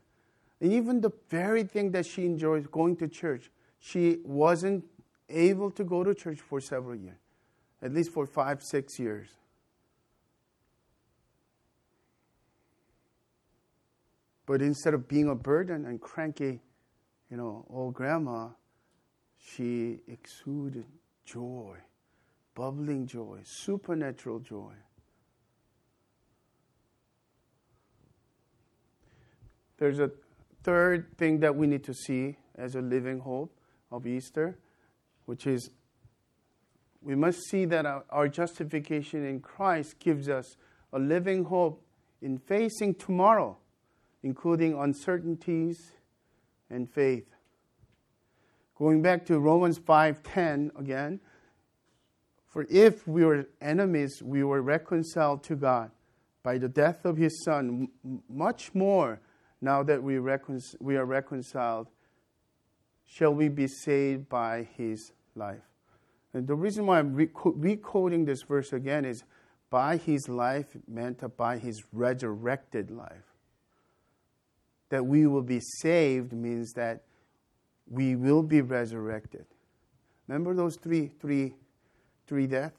and 0.61 0.73
even 0.73 1.01
the 1.01 1.13
very 1.31 1.63
thing 1.63 1.93
that 1.93 2.05
she 2.05 2.27
enjoyed 2.27 2.69
going 2.73 2.97
to 2.97 3.07
church, 3.07 3.53
she 3.79 4.19
wasn't 4.25 4.85
able 5.29 5.71
to 5.71 5.85
go 5.85 6.03
to 6.03 6.17
church 6.17 6.41
for 6.41 6.61
several 6.61 6.97
years, 6.97 7.21
at 7.81 7.95
least 7.95 8.11
for 8.11 8.27
five, 8.27 8.61
six 8.61 8.99
years. 8.99 9.29
But 14.47 14.63
instead 14.63 14.95
of 14.95 15.07
being 15.07 15.29
a 15.29 15.37
burden 15.37 15.87
and 15.87 16.01
cranky, 16.01 16.61
you 17.31 17.37
know, 17.37 17.67
old 17.71 17.95
grandma, 17.95 18.49
she 19.39 20.01
exuded 20.09 20.87
joy 21.25 21.77
bubbling 22.55 23.07
joy, 23.07 23.41
supernatural 23.45 24.41
joy. 24.41 24.73
There's 29.79 29.99
a 29.99 30.11
third 30.63 31.17
thing 31.17 31.41
that 31.41 31.57
we 31.57 31.67
need 31.67 31.85
to 31.85 31.95
see 31.95 32.37
as 32.55 32.75
a 32.77 32.81
living 32.81 33.21
hope 33.21 33.53
of 33.91 34.07
Easter, 34.07 34.59
which 35.27 35.47
is 35.47 35.71
we 37.03 37.17
must 37.17 37.41
see 37.49 37.65
that 37.65 37.85
our, 37.85 38.05
our 38.11 38.29
justification 38.29 39.27
in 39.27 39.41
Christ 39.41 39.99
gives 39.99 40.29
us 40.29 40.57
a 40.93 40.99
living 40.99 41.45
hope 41.45 41.85
in 42.21 42.39
facing 42.39 42.95
tomorrow, 42.95 43.59
including 44.23 44.79
uncertainties 44.79 45.93
and 46.71 46.89
faith. 46.89 47.27
Going 48.77 49.03
back 49.03 49.27
to 49.27 49.39
Romans 49.39 49.79
5:10 49.79 50.79
again, 50.79 51.21
for 52.53 52.67
if 52.69 53.09
we 53.09 53.25
were 53.25 53.47
enemies, 53.63 54.23
we 54.23 54.45
were 54.45 54.61
reconciled 54.61 55.43
to 55.45 55.57
God 55.57 55.91
by 56.43 56.59
the 56.59 56.69
death 56.69 57.07
of 57.07 57.17
his 57.17 57.43
Son. 57.45 57.89
Much 58.29 58.75
more, 58.75 59.21
now 59.63 59.83
that 59.83 60.03
we, 60.03 60.19
recon- 60.19 60.61
we 60.79 60.97
are 60.97 61.07
reconciled, 61.07 61.89
shall 63.07 63.33
we 63.33 63.49
be 63.49 63.67
saved 63.67 64.29
by 64.29 64.69
his 64.77 65.13
life. 65.35 65.63
And 66.35 66.47
the 66.47 66.55
reason 66.55 66.85
why 66.85 66.99
I'm 66.99 67.15
re-quoting 67.15 68.27
this 68.27 68.43
verse 68.43 68.75
again 68.75 69.07
is 69.07 69.25
by 69.71 69.97
his 69.97 70.29
life 70.29 70.77
meant 70.87 71.23
by 71.39 71.57
his 71.57 71.83
resurrected 71.91 72.91
life. 72.91 73.33
That 74.91 75.07
we 75.07 75.27
will 75.27 75.43
be 75.43 75.61
saved 75.81 76.35
means 76.35 76.73
that 76.75 77.05
we 77.89 78.15
will 78.15 78.43
be 78.43 78.61
resurrected. 78.61 79.47
Remember 80.29 80.55
those 80.55 80.77
three, 80.77 81.13
three 81.19 81.55
three 82.27 82.47
death. 82.47 82.73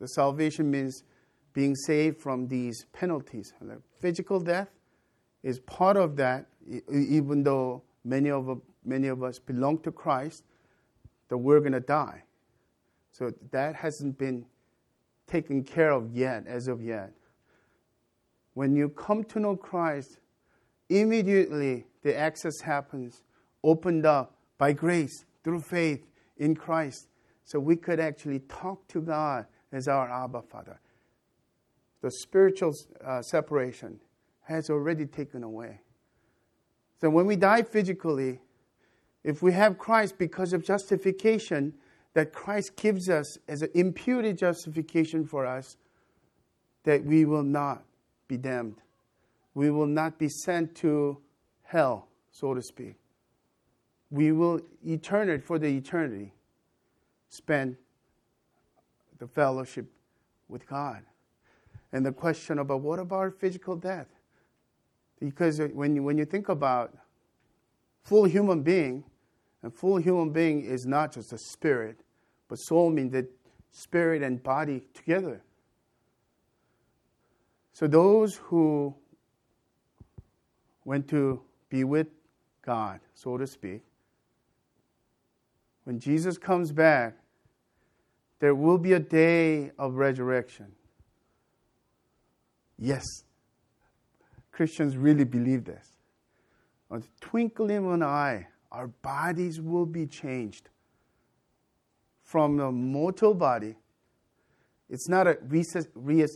The 0.00 0.08
salvation 0.08 0.70
means 0.70 1.04
being 1.52 1.74
saved 1.74 2.20
from 2.20 2.48
these 2.48 2.86
penalties. 2.92 3.52
Physical 4.00 4.40
death 4.40 4.68
is 5.42 5.60
part 5.60 5.96
of 5.96 6.16
that, 6.16 6.46
even 6.90 7.42
though 7.42 7.82
many 8.04 8.30
of, 8.30 8.60
many 8.84 9.08
of 9.08 9.22
us 9.22 9.38
belong 9.38 9.78
to 9.80 9.92
Christ, 9.92 10.44
that 11.28 11.38
we're 11.38 11.60
going 11.60 11.72
to 11.72 11.80
die. 11.80 12.24
So 13.10 13.32
that 13.50 13.76
hasn't 13.76 14.18
been 14.18 14.46
taken 15.26 15.62
care 15.62 15.92
of 15.92 16.10
yet, 16.12 16.46
as 16.46 16.68
of 16.68 16.82
yet. 16.82 17.12
When 18.54 18.74
you 18.74 18.88
come 18.88 19.24
to 19.24 19.40
know 19.40 19.56
Christ, 19.56 20.18
immediately 20.88 21.86
the 22.02 22.16
access 22.16 22.60
happens, 22.60 23.22
opened 23.62 24.04
up 24.04 24.36
by 24.58 24.72
grace 24.72 25.24
through 25.42 25.60
faith 25.60 26.04
in 26.36 26.54
Christ. 26.54 27.08
So 27.44 27.58
we 27.58 27.76
could 27.76 28.00
actually 28.00 28.40
talk 28.40 28.86
to 28.88 29.00
God 29.00 29.46
as 29.72 29.88
our 29.88 30.08
Abba 30.08 30.42
Father. 30.42 30.80
The 32.02 32.10
spiritual 32.10 32.72
uh, 33.04 33.22
separation 33.22 34.00
has 34.42 34.70
already 34.70 35.06
taken 35.06 35.42
away. 35.42 35.80
So 37.00 37.10
when 37.10 37.26
we 37.26 37.36
die 37.36 37.62
physically, 37.62 38.40
if 39.24 39.42
we 39.42 39.52
have 39.52 39.78
Christ 39.78 40.18
because 40.18 40.52
of 40.52 40.64
justification 40.64 41.74
that 42.14 42.32
Christ 42.32 42.76
gives 42.76 43.08
us 43.08 43.38
as 43.48 43.62
an 43.62 43.70
imputed 43.74 44.36
justification 44.38 45.24
for 45.24 45.46
us, 45.46 45.76
that 46.84 47.04
we 47.04 47.24
will 47.24 47.44
not 47.44 47.84
be 48.28 48.36
damned. 48.36 48.82
We 49.54 49.70
will 49.70 49.86
not 49.86 50.18
be 50.18 50.28
sent 50.28 50.74
to 50.76 51.18
hell, 51.62 52.08
so 52.30 52.54
to 52.54 52.62
speak. 52.62 52.96
We 54.10 54.32
will 54.32 54.60
eternity 54.84 55.42
for 55.42 55.58
the 55.58 55.68
eternity 55.68 56.32
spend 57.32 57.76
the 59.18 59.26
fellowship 59.26 59.86
with 60.48 60.68
God. 60.68 61.02
And 61.90 62.04
the 62.04 62.12
question 62.12 62.58
about 62.58 62.82
what 62.82 62.98
about 62.98 63.38
physical 63.40 63.74
death? 63.74 64.08
Because 65.18 65.60
when 65.72 65.96
you, 65.96 66.02
when 66.02 66.18
you 66.18 66.26
think 66.26 66.50
about 66.50 66.94
full 68.02 68.24
human 68.24 68.62
being, 68.62 69.04
a 69.62 69.70
full 69.70 69.96
human 69.96 70.30
being 70.30 70.62
is 70.62 70.84
not 70.84 71.12
just 71.12 71.32
a 71.32 71.38
spirit, 71.38 72.00
but 72.48 72.56
soul 72.56 72.90
means 72.90 73.12
that 73.12 73.30
spirit 73.70 74.22
and 74.22 74.42
body 74.42 74.82
together. 74.92 75.42
So 77.72 77.86
those 77.86 78.36
who 78.36 78.94
went 80.84 81.08
to 81.08 81.40
be 81.70 81.84
with 81.84 82.08
God, 82.60 83.00
so 83.14 83.38
to 83.38 83.46
speak, 83.46 83.82
when 85.84 85.98
Jesus 85.98 86.36
comes 86.36 86.72
back, 86.72 87.21
there 88.42 88.56
will 88.56 88.76
be 88.76 88.92
a 88.94 88.98
day 88.98 89.70
of 89.78 89.94
resurrection. 89.94 90.66
Yes, 92.76 93.04
Christians 94.50 94.96
really 94.96 95.22
believe 95.22 95.64
this. 95.64 95.86
On 96.90 96.98
the 96.98 97.06
twinkling 97.20 97.76
of 97.76 97.92
an 97.92 98.02
eye, 98.02 98.48
our 98.72 98.88
bodies 98.88 99.60
will 99.60 99.86
be 99.86 100.06
changed 100.06 100.70
from 102.24 102.58
a 102.58 102.72
mortal 102.72 103.32
body. 103.32 103.76
It's 104.90 105.08
not 105.08 105.28
a 105.28 105.38
res 105.46 105.76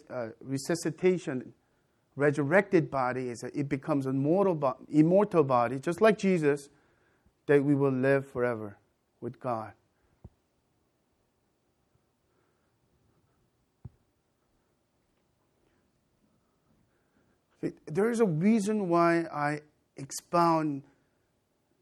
uh, 0.09 0.29
resuscitation, 0.41 1.55
resurrected 2.15 2.89
body. 2.89 3.31
it 3.31 3.69
becomes 3.69 4.07
a 4.07 4.13
mortal, 4.13 4.77
immortal 4.89 5.43
body, 5.43 5.81
just 5.81 6.01
like 6.01 6.19
Jesus, 6.19 6.69
that 7.47 7.65
we 7.65 7.75
will 7.75 7.91
live 7.91 8.29
forever 8.29 8.79
with 9.21 9.41
God. 9.41 9.73
There 17.87 18.11
is 18.11 18.21
a 18.21 18.27
reason 18.27 18.89
why 18.89 19.21
I 19.33 19.61
expound 19.97 20.83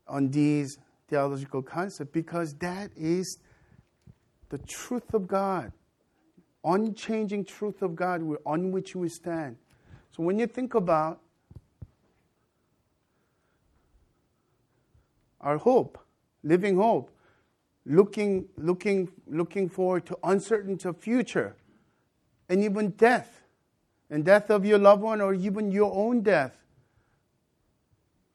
on 0.06 0.30
these 0.30 0.78
theological 1.08 1.62
concepts 1.62 2.10
because 2.12 2.54
that 2.54 2.90
is 2.96 3.38
the 4.50 4.58
truth 4.58 5.14
of 5.14 5.26
God, 5.26 5.72
unchanging 6.64 7.44
truth 7.44 7.82
of 7.82 7.96
God 7.96 8.22
on 8.46 8.70
which 8.72 8.94
we 8.94 9.08
stand. 9.08 9.56
So 10.12 10.22
when 10.22 10.38
you 10.38 10.46
think 10.46 10.74
about 10.74 11.20
our 15.40 15.58
hope, 15.58 15.98
living 16.42 16.76
hope, 16.76 17.10
looking, 17.84 18.46
looking, 18.56 19.10
looking 19.26 19.68
forward 19.68 20.06
to 20.06 20.18
uncertainty 20.22 20.88
future, 20.98 21.56
and 22.48 22.62
even 22.62 22.90
death, 22.90 23.43
and 24.14 24.24
death 24.24 24.48
of 24.48 24.64
your 24.64 24.78
loved 24.78 25.02
one 25.02 25.20
or 25.20 25.34
even 25.34 25.72
your 25.72 25.92
own 25.92 26.20
death. 26.20 26.56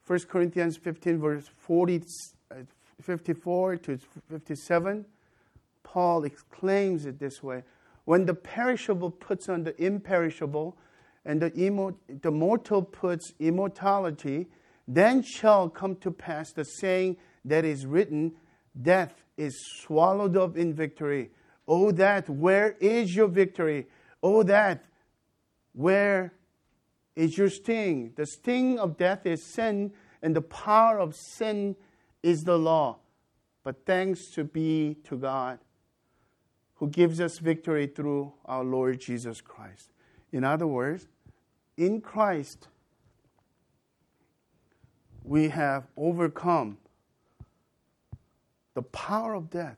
1 0.06 0.18
Corinthians 0.28 0.76
15, 0.76 1.18
verse 1.18 1.48
40, 1.56 2.02
uh, 2.50 2.54
54 3.00 3.76
to 3.76 3.98
57, 4.28 5.06
Paul 5.82 6.24
exclaims 6.24 7.06
it 7.06 7.18
this 7.18 7.42
way 7.42 7.62
When 8.04 8.26
the 8.26 8.34
perishable 8.34 9.10
puts 9.10 9.48
on 9.48 9.64
the 9.64 9.74
imperishable, 9.82 10.76
and 11.24 11.40
the, 11.40 11.50
immor- 11.52 11.94
the 12.20 12.30
mortal 12.30 12.82
puts 12.82 13.32
immortality, 13.38 14.48
then 14.86 15.22
shall 15.22 15.70
come 15.70 15.96
to 15.96 16.10
pass 16.10 16.52
the 16.52 16.64
saying 16.64 17.16
that 17.46 17.64
is 17.64 17.86
written, 17.86 18.32
Death 18.82 19.24
is 19.38 19.58
swallowed 19.78 20.36
up 20.36 20.58
in 20.58 20.74
victory. 20.74 21.30
Oh, 21.66 21.90
that, 21.92 22.28
where 22.28 22.76
is 22.80 23.16
your 23.16 23.28
victory? 23.28 23.86
Oh, 24.22 24.42
that, 24.42 24.84
where 25.72 26.34
is 27.16 27.36
your 27.36 27.50
sting? 27.50 28.12
The 28.16 28.26
sting 28.26 28.78
of 28.78 28.96
death 28.96 29.26
is 29.26 29.42
sin, 29.42 29.92
and 30.22 30.34
the 30.34 30.42
power 30.42 30.98
of 30.98 31.14
sin 31.14 31.76
is 32.22 32.44
the 32.44 32.58
law. 32.58 32.98
But 33.62 33.84
thanks 33.84 34.26
to 34.32 34.44
be 34.44 34.96
to 35.04 35.16
God 35.16 35.58
who 36.74 36.88
gives 36.88 37.20
us 37.20 37.38
victory 37.38 37.86
through 37.86 38.32
our 38.46 38.64
Lord 38.64 39.00
Jesus 39.00 39.40
Christ. 39.42 39.90
In 40.32 40.44
other 40.44 40.66
words, 40.66 41.08
in 41.76 42.00
Christ, 42.00 42.68
we 45.22 45.50
have 45.50 45.86
overcome 45.96 46.78
the 48.74 48.82
power 48.82 49.34
of 49.34 49.50
death. 49.50 49.76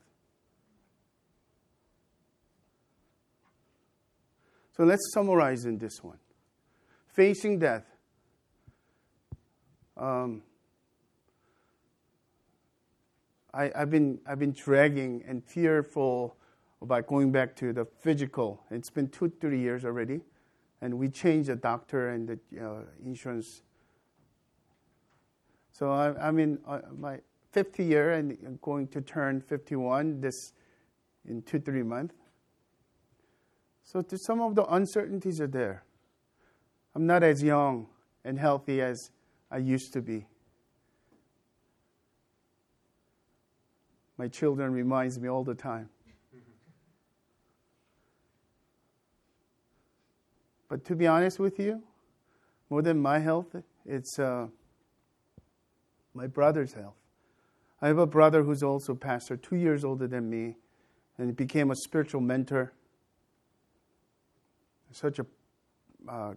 So 4.77 4.85
let's 4.85 5.13
summarize 5.13 5.65
in 5.65 5.79
this 5.79 6.03
one. 6.03 6.19
Facing 7.07 7.59
death. 7.59 7.85
Um, 9.97 10.43
I, 13.53 13.71
have 13.75 13.91
been, 13.91 14.19
I've 14.27 14.39
been 14.39 14.53
dragging 14.53 15.23
and 15.29 15.45
fearful 15.45 16.37
about 16.81 17.07
going 17.07 17.31
back 17.31 17.55
to 17.57 17.73
the 17.73 17.85
physical. 17.85 18.63
It's 18.71 18.89
been 18.89 19.09
two, 19.09 19.31
three 19.41 19.61
years 19.61 19.85
already. 19.85 20.23
And 20.81 20.99
we 20.99 21.09
changed 21.09 21.49
the 21.49 21.57
doctor 21.57 22.09
and 22.09 22.27
the 22.29 22.67
uh, 22.67 22.81
insurance. 23.05 23.63
So 25.71 25.93
I, 25.93 26.29
am 26.29 26.39
in 26.39 26.59
uh, 26.67 26.81
my 26.99 27.21
fifth 27.53 27.79
year 27.79 28.13
and 28.13 28.59
going 28.63 28.89
to 28.89 29.01
turn 29.01 29.43
51 29.43 30.21
this 30.21 30.55
in 31.29 31.43
two, 31.43 31.61
three 31.61 31.83
months. 31.83 32.15
So 33.85 34.05
some 34.15 34.41
of 34.41 34.55
the 34.55 34.65
uncertainties 34.65 35.41
are 35.41 35.47
there. 35.47 35.85
I'm 36.95 37.07
not 37.07 37.23
as 37.23 37.43
young 37.43 37.87
and 38.25 38.39
healthy 38.39 38.81
as 38.81 39.11
I 39.51 39.59
used 39.59 39.93
to 39.95 40.03
be. 40.03 40.27
My 44.19 44.29
children 44.29 44.73
reminds 44.73 45.19
me 45.19 45.29
all 45.29 45.45
the 45.45 45.55
time. 45.55 45.89
But 50.69 50.85
to 50.87 50.97
be 50.97 51.07
honest 51.07 51.39
with 51.39 51.59
you, 51.59 51.83
more 52.71 52.81
than 52.81 52.99
my 52.99 53.19
health, 53.19 53.55
it's 53.85 54.19
uh, 54.19 54.47
my 56.15 56.27
brother's 56.27 56.73
health. 56.73 56.97
I 57.83 57.89
have 57.89 57.99
a 57.99 58.07
brother 58.07 58.43
who's 58.43 58.63
also 58.63 58.95
pastor, 58.95 59.37
two 59.37 59.57
years 59.57 59.85
older 59.85 60.07
than 60.07 60.31
me, 60.31 60.57
and 61.19 61.37
became 61.37 61.71
a 61.71 61.77
spiritual 61.77 62.23
mentor 62.23 62.73
such 64.93 65.19
a 65.19 65.27
uh, 66.09 66.35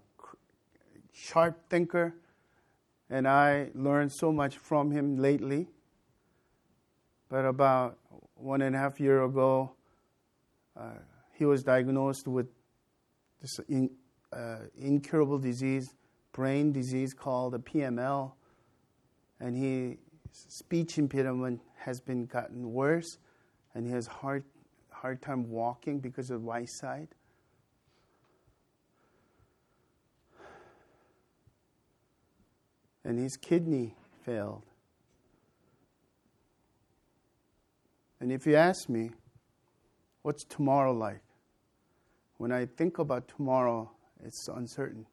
sharp 1.14 1.70
thinker, 1.70 2.16
and 3.10 3.28
I 3.28 3.70
learned 3.74 4.12
so 4.12 4.32
much 4.32 4.58
from 4.58 4.92
him 4.92 5.18
lately. 5.18 5.68
But 7.30 7.46
about 7.46 7.98
one 8.36 8.62
and 8.62 8.76
a 8.76 8.80
half 8.80 9.00
year 9.00 9.24
ago, 9.24 9.72
uh, 10.78 11.00
he 11.34 11.46
was 11.46 11.64
diagnosed 11.64 12.28
with 12.28 12.48
this 13.42 13.60
in, 13.68 13.90
uh, 14.32 14.60
incurable 14.78 15.38
disease, 15.38 15.96
brain 16.32 16.72
disease 16.72 17.14
called 17.14 17.56
a 17.56 17.60
PML, 17.60 18.34
and 19.40 19.56
his 19.56 19.98
speech 20.32 20.98
impediment 20.98 21.62
has 21.78 22.00
been 22.00 22.26
gotten 22.26 22.72
worse, 22.72 23.18
and 23.74 23.86
he 23.86 23.92
has 23.92 24.08
hard 24.08 24.44
hard 24.92 25.22
time 25.22 25.50
walking 25.50 26.00
because 26.00 26.32
of 26.32 26.44
right 26.44 26.70
side. 26.70 27.10
And 33.06 33.20
his 33.20 33.38
kidney 33.38 33.96
failed. 34.26 34.64
And 38.20 38.32
if 38.32 38.48
you 38.48 38.56
ask 38.56 38.90
me, 38.90 39.12
what's 40.24 40.44
tomorrow 40.44 40.92
like? 40.92 41.22
When 42.38 42.52
I 42.52 42.66
think 42.66 42.98
about 42.98 43.28
tomorrow, 43.28 43.92
it's 44.24 44.48
uncertain. 44.48 45.06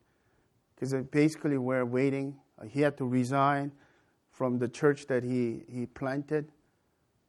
Because 0.74 0.94
basically, 1.10 1.58
we're 1.58 1.84
waiting. 1.84 2.34
He 2.66 2.80
had 2.80 2.96
to 2.96 3.04
resign 3.04 3.70
from 4.30 4.58
the 4.58 4.68
church 4.68 5.06
that 5.06 5.22
he, 5.22 5.62
he 5.68 5.86
planted. 5.86 6.50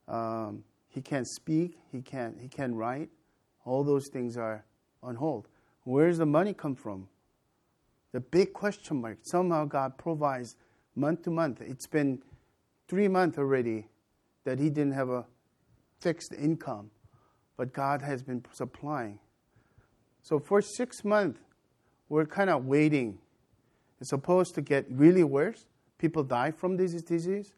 Um, 0.08 0.64
he 0.88 1.02
can't 1.02 1.28
speak, 1.28 1.78
he 1.92 2.02
can't, 2.02 2.40
he 2.40 2.48
can't 2.48 2.74
write. 2.74 3.10
All 3.66 3.84
those 3.84 4.08
things 4.08 4.38
are 4.38 4.64
on 5.02 5.16
hold. 5.16 5.48
Where 5.84 6.08
does 6.08 6.20
the 6.20 6.26
money 6.26 6.54
come 6.54 6.76
from? 6.76 7.08
The 8.14 8.22
big 8.22 8.54
question 8.54 9.02
mark. 9.02 9.18
Somehow 9.24 9.66
God 9.66 9.98
provides 9.98 10.56
month 10.96 11.24
to 11.24 11.32
month. 11.32 11.62
It's 11.62 11.88
been 11.88 12.22
three 12.88 13.08
months 13.08 13.38
already 13.38 13.88
that 14.46 14.60
he 14.60 14.70
didn't 14.70 14.94
have 14.94 15.10
a 15.10 15.26
fixed 16.00 16.32
income, 16.34 16.92
but 17.58 17.74
God 17.74 18.02
has 18.02 18.22
been 18.24 18.46
supplying. 18.54 19.20
So 20.22 20.40
for 20.40 20.62
six 20.62 21.04
months, 21.04 21.40
we're 22.08 22.26
kind 22.26 22.50
of 22.50 22.66
waiting. 22.66 23.18
It's 24.00 24.12
supposed 24.12 24.54
to 24.56 24.62
get 24.62 24.86
really 24.90 25.24
worse. 25.24 25.66
People 25.98 26.24
die 26.24 26.52
from 26.52 26.78
this 26.78 26.94
disease. 27.02 27.54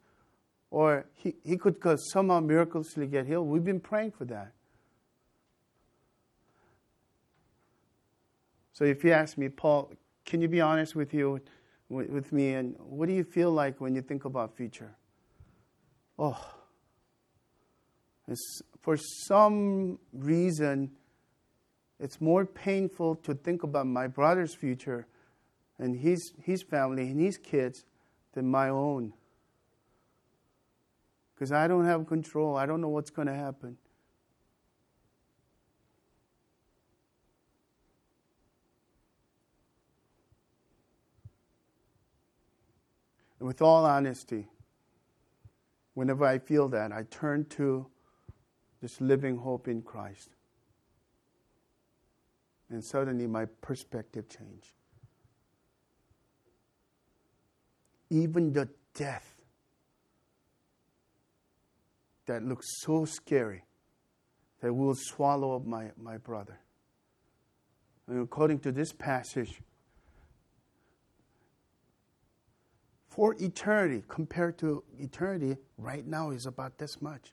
Or 0.71 1.05
he, 1.13 1.35
he 1.43 1.57
could 1.57 1.77
somehow 2.11 2.39
miraculously 2.39 3.07
get 3.07 3.25
healed. 3.25 3.47
We've 3.47 3.63
been 3.63 3.79
praying 3.79 4.11
for 4.11 4.25
that. 4.25 4.51
So 8.73 8.83
if 8.83 9.03
you 9.03 9.11
ask 9.11 9.37
me, 9.37 9.49
Paul, 9.49 9.91
can 10.25 10.41
you 10.41 10.47
be 10.47 10.61
honest 10.61 10.95
with 10.95 11.13
you, 11.13 11.39
with, 11.89 12.31
me, 12.31 12.53
and 12.53 12.75
what 12.79 13.07
do 13.07 13.13
you 13.13 13.23
feel 13.23 13.51
like 13.51 13.79
when 13.79 13.93
you 13.95 14.01
think 14.01 14.25
about 14.25 14.55
future? 14.55 14.95
Oh, 16.17 16.39
it's, 18.27 18.61
for 18.81 18.97
some 18.97 19.99
reason, 20.13 20.91
it's 21.99 22.19
more 22.19 22.45
painful 22.45 23.15
to 23.17 23.35
think 23.35 23.63
about 23.63 23.85
my 23.85 24.07
brother's 24.07 24.55
future 24.55 25.07
and 25.77 25.95
his, 25.95 26.33
his 26.41 26.63
family 26.63 27.03
and 27.09 27.19
his 27.19 27.37
kids 27.37 27.85
than 28.33 28.49
my 28.49 28.69
own. 28.69 29.13
Because 31.33 31.51
I 31.51 31.67
don't 31.67 31.85
have 31.85 32.07
control. 32.07 32.55
I 32.55 32.65
don't 32.65 32.81
know 32.81 32.89
what's 32.89 33.11
going 33.11 33.27
to 33.27 33.33
happen. 33.33 33.77
With 43.45 43.61
all 43.61 43.85
honesty, 43.85 44.47
whenever 45.93 46.25
I 46.25 46.39
feel 46.39 46.67
that, 46.69 46.91
I 46.91 47.03
turn 47.03 47.45
to 47.51 47.85
this 48.81 48.99
living 48.99 49.37
hope 49.37 49.67
in 49.67 49.83
Christ. 49.83 50.29
And 52.71 52.83
suddenly 52.83 53.27
my 53.27 53.45
perspective 53.61 54.27
changed. 54.27 54.73
Even 58.09 58.51
the 58.51 58.67
death 58.95 59.37
that 62.25 62.41
looks 62.43 62.65
so 62.81 63.05
scary 63.05 63.63
that 64.61 64.73
will 64.73 64.95
swallow 64.95 65.55
up 65.55 65.67
my, 65.67 65.91
my 66.01 66.17
brother. 66.17 66.57
And 68.07 68.23
according 68.23 68.61
to 68.61 68.71
this 68.71 68.91
passage, 68.91 69.61
for 73.15 73.33
eternity, 73.39 74.03
compared 74.09 74.57
to 74.57 74.83
eternity, 74.99 75.55
right 75.77 76.05
now 76.05 76.31
is 76.31 76.45
about 76.45 76.77
this 76.77 77.01
much. 77.01 77.31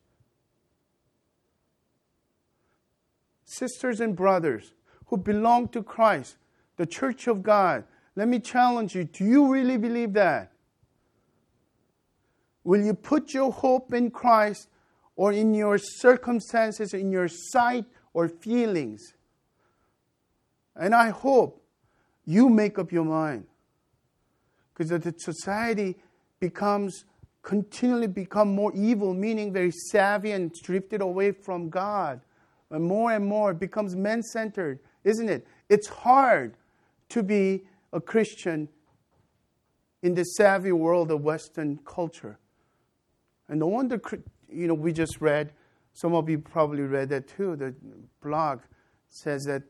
Sisters 3.44 4.00
and 4.00 4.14
brothers 4.14 4.74
who 5.06 5.16
belong 5.16 5.66
to 5.70 5.82
Christ, 5.82 6.36
the 6.76 6.86
church 6.86 7.26
of 7.26 7.42
God, 7.42 7.82
let 8.14 8.28
me 8.28 8.38
challenge 8.38 8.94
you 8.94 9.02
do 9.02 9.24
you 9.24 9.52
really 9.52 9.76
believe 9.76 10.12
that? 10.12 10.52
Will 12.62 12.84
you 12.84 12.94
put 12.94 13.34
your 13.34 13.50
hope 13.50 13.92
in 13.92 14.12
Christ 14.12 14.68
or 15.16 15.32
in 15.32 15.52
your 15.52 15.78
circumstances, 15.78 16.94
in 16.94 17.10
your 17.10 17.26
sight 17.26 17.86
or 18.12 18.28
feelings? 18.28 19.14
And 20.76 20.94
I 20.94 21.10
hope 21.10 21.60
you 22.24 22.48
make 22.48 22.78
up 22.78 22.92
your 22.92 23.04
mind 23.04 23.46
because 24.74 24.90
the 24.90 25.14
society 25.18 25.96
becomes 26.40 27.04
continually 27.42 28.06
become 28.06 28.54
more 28.54 28.72
evil, 28.74 29.14
meaning 29.14 29.52
very 29.52 29.70
savvy 29.70 30.30
and 30.32 30.52
drifted 30.52 31.00
away 31.00 31.32
from 31.32 31.68
God. 31.68 32.20
And 32.70 32.84
more 32.84 33.12
and 33.12 33.26
more 33.26 33.50
it 33.50 33.58
becomes 33.58 33.94
men 33.96 34.22
centered, 34.22 34.78
isn't 35.04 35.28
it? 35.28 35.46
It's 35.68 35.88
hard 35.88 36.54
to 37.10 37.22
be 37.22 37.64
a 37.92 38.00
Christian 38.00 38.68
in 40.02 40.14
the 40.14 40.24
savvy 40.24 40.72
world 40.72 41.10
of 41.10 41.22
Western 41.22 41.78
culture. 41.84 42.38
And 43.48 43.60
no 43.60 43.66
wonder, 43.66 44.00
you 44.48 44.66
know, 44.66 44.74
we 44.74 44.92
just 44.92 45.20
read, 45.20 45.52
some 45.92 46.14
of 46.14 46.28
you 46.30 46.38
probably 46.38 46.82
read 46.82 47.10
that 47.10 47.28
too, 47.28 47.56
the 47.56 47.74
blog 48.22 48.60
says 49.10 49.44
that 49.44 49.62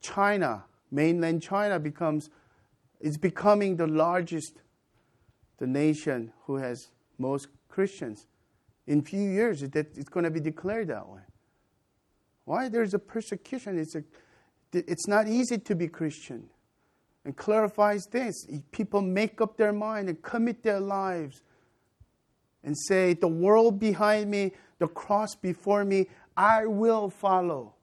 China, 0.00 0.64
mainland 0.90 1.42
China, 1.42 1.78
becomes 1.78 2.28
is 3.00 3.18
becoming 3.18 3.76
the 3.76 3.86
largest 3.86 4.54
the 5.58 5.66
nation 5.66 6.32
who 6.44 6.56
has 6.56 6.90
most 7.18 7.48
Christians. 7.68 8.26
In 8.86 9.02
few 9.02 9.20
years, 9.20 9.62
it, 9.62 9.74
it's 9.74 10.08
going 10.08 10.24
to 10.24 10.30
be 10.30 10.40
declared 10.40 10.88
that 10.88 11.08
way. 11.08 11.22
Why? 12.44 12.68
There's 12.68 12.94
a 12.94 12.98
persecution. 12.98 13.78
It's, 13.78 13.96
a, 13.96 14.02
it's 14.72 15.08
not 15.08 15.28
easy 15.28 15.58
to 15.58 15.74
be 15.74 15.88
Christian. 15.88 16.48
And 17.24 17.36
clarifies 17.36 18.06
this. 18.06 18.34
People 18.70 19.00
make 19.00 19.40
up 19.40 19.56
their 19.56 19.72
mind 19.72 20.08
and 20.08 20.22
commit 20.22 20.62
their 20.62 20.78
lives 20.78 21.42
and 22.62 22.76
say, 22.78 23.14
The 23.14 23.28
world 23.28 23.80
behind 23.80 24.30
me, 24.30 24.52
the 24.78 24.86
cross 24.86 25.34
before 25.34 25.84
me, 25.84 26.06
I 26.36 26.66
will 26.66 27.10
follow. 27.10 27.75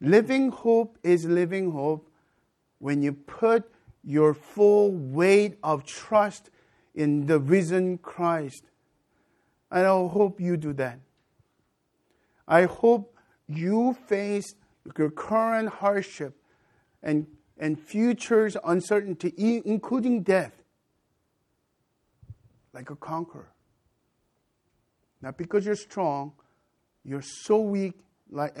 Living 0.00 0.50
hope 0.50 0.98
is 1.02 1.26
living 1.26 1.72
hope 1.72 2.10
when 2.78 3.02
you 3.02 3.12
put 3.12 3.70
your 4.02 4.32
full 4.32 4.92
weight 4.92 5.58
of 5.62 5.84
trust 5.84 6.50
in 6.94 7.26
the 7.26 7.38
risen 7.38 7.98
Christ. 7.98 8.64
And 9.70 9.86
I 9.86 9.90
hope 9.90 10.40
you 10.40 10.56
do 10.56 10.72
that. 10.74 10.98
I 12.48 12.64
hope 12.64 13.14
you 13.46 13.96
face 14.06 14.54
your 14.98 15.10
current 15.10 15.68
hardship 15.68 16.34
and, 17.02 17.26
and 17.58 17.78
future's 17.78 18.56
uncertainty, 18.64 19.62
including 19.64 20.22
death, 20.22 20.52
like 22.72 22.90
a 22.90 22.96
conqueror. 22.96 23.52
Not 25.20 25.36
because 25.36 25.66
you're 25.66 25.76
strong, 25.76 26.32
you're 27.04 27.22
so 27.22 27.60
weak, 27.60 28.00
like 28.30 28.56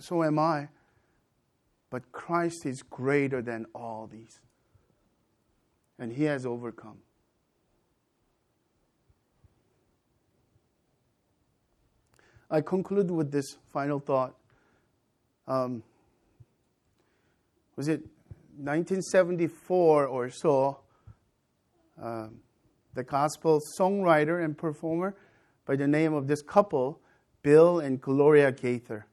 so 0.00 0.24
am 0.24 0.38
I, 0.38 0.68
but 1.90 2.12
Christ 2.12 2.66
is 2.66 2.82
greater 2.82 3.42
than 3.42 3.66
all 3.74 4.08
these. 4.10 4.40
And 5.98 6.12
he 6.12 6.24
has 6.24 6.46
overcome. 6.46 6.98
I 12.50 12.60
conclude 12.62 13.10
with 13.10 13.30
this 13.30 13.56
final 13.72 13.98
thought. 13.98 14.34
Um, 15.46 15.82
was 17.76 17.88
it 17.88 18.00
1974 18.56 20.06
or 20.06 20.30
so? 20.30 20.80
Uh, 22.00 22.28
the 22.94 23.04
gospel 23.04 23.60
songwriter 23.78 24.42
and 24.42 24.56
performer 24.56 25.14
by 25.66 25.76
the 25.76 25.86
name 25.86 26.14
of 26.14 26.26
this 26.26 26.42
couple, 26.42 27.00
Bill 27.42 27.80
and 27.80 28.00
Gloria 28.00 28.50
Gaither. 28.50 29.06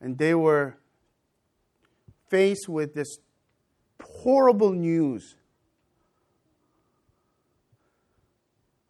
And 0.00 0.16
they 0.16 0.34
were 0.34 0.76
faced 2.34 2.68
with 2.68 2.94
this 2.94 3.18
horrible 4.02 4.72
news. 4.72 5.36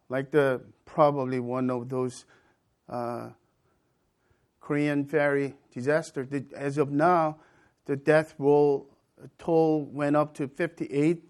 Like 0.09 0.31
the 0.31 0.63
probably 0.83 1.39
one 1.39 1.69
of 1.69 1.87
those 1.87 2.25
uh, 2.89 3.29
Korean 4.59 5.05
ferry 5.05 5.53
disaster. 5.71 6.27
As 6.55 6.79
of 6.79 6.89
now, 6.89 7.37
the 7.85 7.95
death 7.95 8.33
roll 8.39 8.89
toll 9.37 9.85
went 9.91 10.15
up 10.15 10.33
to 10.37 10.47
58 10.47 11.23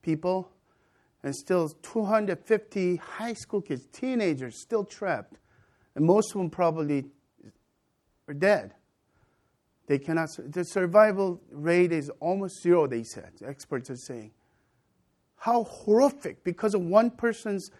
people, 0.00 0.50
and 1.22 1.36
still 1.36 1.68
250 1.68 2.96
high 2.96 3.34
school 3.34 3.60
kids, 3.60 3.86
teenagers, 3.92 4.58
still 4.58 4.84
trapped, 4.84 5.36
and 5.94 6.06
most 6.06 6.34
of 6.34 6.38
them 6.38 6.48
probably 6.48 7.04
are 8.26 8.32
dead. 8.32 8.72
They 9.90 9.98
cannot, 9.98 10.30
the 10.52 10.62
survival 10.62 11.40
rate 11.50 11.90
is 11.90 12.12
almost 12.20 12.62
zero, 12.62 12.86
they 12.86 13.02
said. 13.02 13.32
Experts 13.44 13.90
are 13.90 13.96
saying. 13.96 14.30
How 15.34 15.64
horrific 15.64 16.44
because 16.44 16.74
of 16.74 16.82
one 16.82 17.10
person's, 17.10 17.72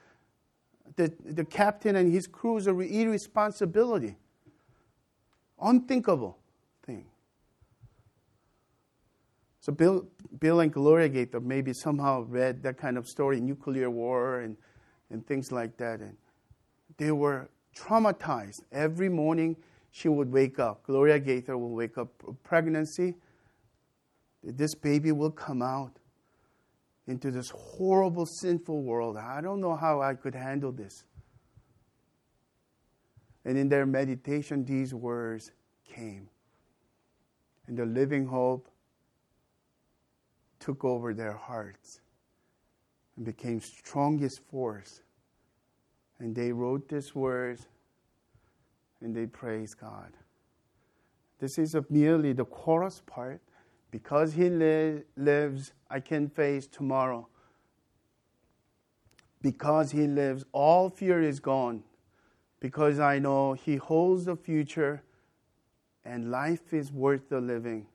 the, 0.96 1.14
the 1.24 1.44
captain 1.44 1.94
and 1.94 2.12
his 2.12 2.26
crew's 2.26 2.66
irresponsibility. 2.66 4.16
Unthinkable 5.62 6.36
thing. 6.84 7.06
So 9.60 9.72
Bill, 9.72 10.04
Bill 10.40 10.58
and 10.58 10.72
Gloria 10.72 11.08
Gaither 11.08 11.38
maybe 11.38 11.72
somehow 11.72 12.22
read 12.22 12.60
that 12.64 12.76
kind 12.76 12.98
of 12.98 13.06
story, 13.06 13.40
nuclear 13.40 13.88
war 13.88 14.40
and, 14.40 14.56
and 15.10 15.24
things 15.24 15.52
like 15.52 15.76
that. 15.76 16.00
And, 16.00 16.16
they 16.96 17.12
were 17.12 17.50
traumatized. 17.76 18.62
Every 18.72 19.08
morning 19.08 19.56
she 19.90 20.08
would 20.08 20.32
wake 20.32 20.58
up. 20.58 20.84
Gloria 20.84 21.18
Gaither 21.18 21.56
will 21.58 21.74
wake 21.74 21.98
up 21.98 22.10
pregnancy. 22.42 23.16
This 24.42 24.74
baby 24.74 25.12
will 25.12 25.30
come 25.30 25.62
out 25.62 25.98
into 27.06 27.30
this 27.30 27.50
horrible, 27.50 28.24
sinful 28.24 28.82
world. 28.82 29.16
I 29.16 29.40
don't 29.40 29.60
know 29.60 29.74
how 29.74 30.00
I 30.00 30.14
could 30.14 30.34
handle 30.34 30.72
this. 30.72 31.04
And 33.44 33.58
in 33.58 33.68
their 33.68 33.86
meditation, 33.86 34.64
these 34.64 34.94
words 34.94 35.50
came. 35.84 36.28
And 37.66 37.76
the 37.76 37.86
living 37.86 38.26
hope 38.26 38.68
took 40.58 40.84
over 40.84 41.14
their 41.14 41.32
hearts 41.32 42.00
and 43.16 43.24
became 43.24 43.60
strongest 43.60 44.40
force. 44.50 45.02
And 46.18 46.34
they 46.34 46.52
wrote 46.52 46.88
these 46.88 47.14
words 47.14 47.66
and 49.00 49.14
they 49.14 49.26
praise 49.26 49.74
God. 49.74 50.12
This 51.38 51.58
is 51.58 51.74
merely 51.88 52.32
the 52.32 52.44
chorus 52.44 53.02
part. 53.06 53.40
Because 53.90 54.34
He 54.34 54.48
li- 54.48 55.02
lives, 55.16 55.72
I 55.90 56.00
can 56.00 56.28
face 56.28 56.66
tomorrow. 56.66 57.26
Because 59.42 59.90
He 59.90 60.06
lives, 60.06 60.44
all 60.52 60.90
fear 60.90 61.20
is 61.20 61.40
gone. 61.40 61.82
Because 62.60 63.00
I 63.00 63.18
know 63.18 63.54
He 63.54 63.76
holds 63.76 64.26
the 64.26 64.36
future 64.36 65.02
and 66.04 66.30
life 66.30 66.72
is 66.72 66.92
worth 66.92 67.28
the 67.28 67.40
living 67.40 67.86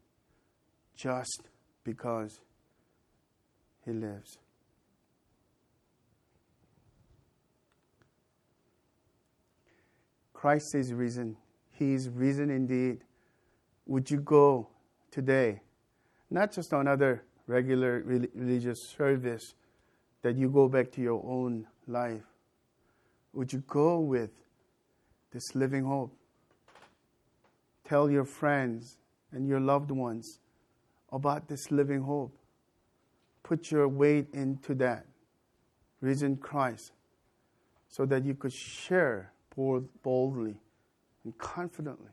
just 0.95 1.43
because 1.83 2.41
He 3.85 3.91
lives. 3.91 4.37
Christ 10.35 10.75
is 10.75 10.93
risen. 10.93 11.37
He 11.71 11.93
is 11.93 12.09
risen 12.09 12.51
indeed. 12.51 12.99
Would 13.87 14.11
you 14.11 14.19
go 14.19 14.67
today? 15.09 15.61
Not 16.29 16.51
just 16.51 16.73
on 16.73 16.81
another 16.81 17.23
regular 17.47 18.03
religious 18.05 18.83
service 18.83 19.55
that 20.21 20.35
you 20.35 20.49
go 20.49 20.67
back 20.67 20.91
to 20.91 21.01
your 21.01 21.23
own 21.25 21.65
life. 21.87 22.25
Would 23.33 23.53
you 23.53 23.63
go 23.67 23.99
with 23.99 24.31
this 25.31 25.55
living 25.55 25.85
hope? 25.85 26.13
Tell 27.87 28.11
your 28.11 28.25
friends 28.25 28.97
and 29.31 29.47
your 29.47 29.59
loved 29.59 29.89
ones 29.89 30.39
about 31.11 31.47
this 31.47 31.71
living 31.71 32.01
hope. 32.01 32.37
Put 33.41 33.71
your 33.71 33.87
weight 33.87 34.27
into 34.33 34.75
that 34.75 35.05
risen 36.01 36.35
Christ 36.37 36.91
so 37.87 38.05
that 38.05 38.25
you 38.25 38.33
could 38.33 38.53
share 38.53 39.31
boldly 39.55 40.55
and 41.23 41.37
confidently. 41.37 42.11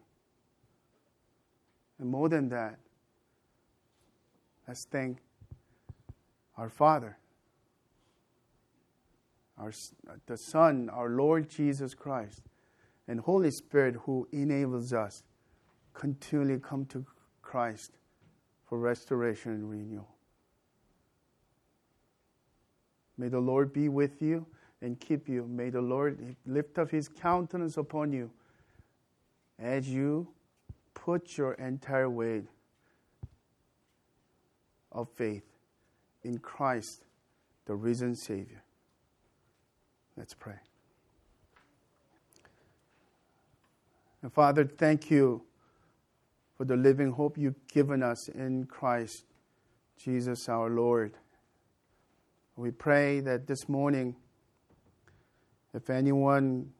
And 1.99 2.11
more 2.11 2.28
than 2.28 2.49
that, 2.49 2.78
let's 4.66 4.86
thank 4.90 5.18
our 6.57 6.68
Father, 6.68 7.16
our, 9.59 9.72
uh, 10.09 10.14
the 10.26 10.36
Son, 10.36 10.88
our 10.90 11.11
Lord 11.11 11.49
Jesus 11.49 11.95
Christ, 11.95 12.43
and 13.09 13.20
Holy 13.20 13.51
Spirit 13.51 13.97
who 14.05 14.28
enables 14.32 14.93
us 14.93 15.22
continually 15.95 16.61
come 16.61 16.86
to 16.86 17.05
Christ 17.43 17.93
for 18.64 18.78
restoration 18.78 19.53
and 19.53 19.70
renewal. 19.70 20.09
May 23.18 23.28
the 23.28 23.40
Lord 23.40 23.72
be 23.72 23.88
with 23.88 24.22
you 24.22 24.47
and 24.83 24.99
keep 25.01 25.28
you. 25.28 25.47
May 25.47 25.70
the 25.70 25.80
Lord 25.80 26.37
lift 26.45 26.78
up 26.78 26.91
his 26.91 27.09
countenance 27.09 27.76
upon 27.76 28.12
you 28.12 28.30
as 29.59 29.89
you 29.89 30.28
put 30.93 31.39
your 31.39 31.55
entire 31.55 32.11
weight 32.11 32.45
of 34.91 35.09
faith 35.14 35.45
in 36.22 36.39
Christ, 36.39 37.05
the 37.64 37.74
risen 37.74 38.14
Savior. 38.14 38.62
Let's 40.16 40.35
pray. 40.35 40.59
And 44.20 44.33
Father, 44.33 44.64
thank 44.64 45.11
you 45.11 45.43
for 46.57 46.64
the 46.64 46.76
living 46.76 47.12
hope 47.12 47.39
you've 47.39 47.66
given 47.68 48.03
us 48.03 48.28
in 48.28 48.66
Christ 48.66 49.24
Jesus 49.97 50.49
our 50.49 50.68
Lord. 50.68 51.14
We 52.57 52.70
pray 52.70 53.20
that 53.20 53.47
this 53.47 53.68
morning 53.68 54.16
if 55.75 55.91
anyone 55.91 56.70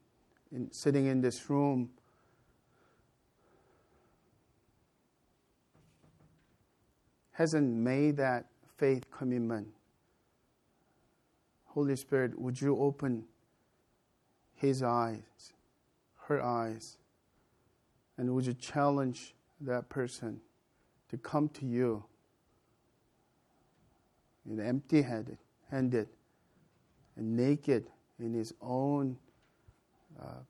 in, 0.53 0.71
sitting 0.71 1.07
in 1.07 1.21
this 1.21 1.49
room 1.49 1.91
hasn't 7.33 7.69
made 7.69 8.17
that 8.19 8.47
faith 8.77 9.11
commitment, 9.11 9.69
Holy 11.67 11.97
Spirit, 11.97 12.39
would 12.39 12.61
you 12.61 12.79
open 12.79 13.25
his 14.55 14.83
eyes, 14.83 15.53
her 16.27 16.43
eyes, 16.43 16.99
and 18.19 18.35
would 18.35 18.47
you 18.47 18.55
challenge 18.55 19.35
that 19.61 19.89
person 19.89 20.41
to 21.09 21.17
come 21.17 21.49
to 21.49 21.65
you 21.65 22.05
in 24.49 24.61
empty 24.61 25.03
handed 25.71 26.09
and 27.17 27.37
naked 27.37 27.87
in 28.23 28.33
his 28.33 28.55
own 28.61 29.19
uh, 30.21 30.41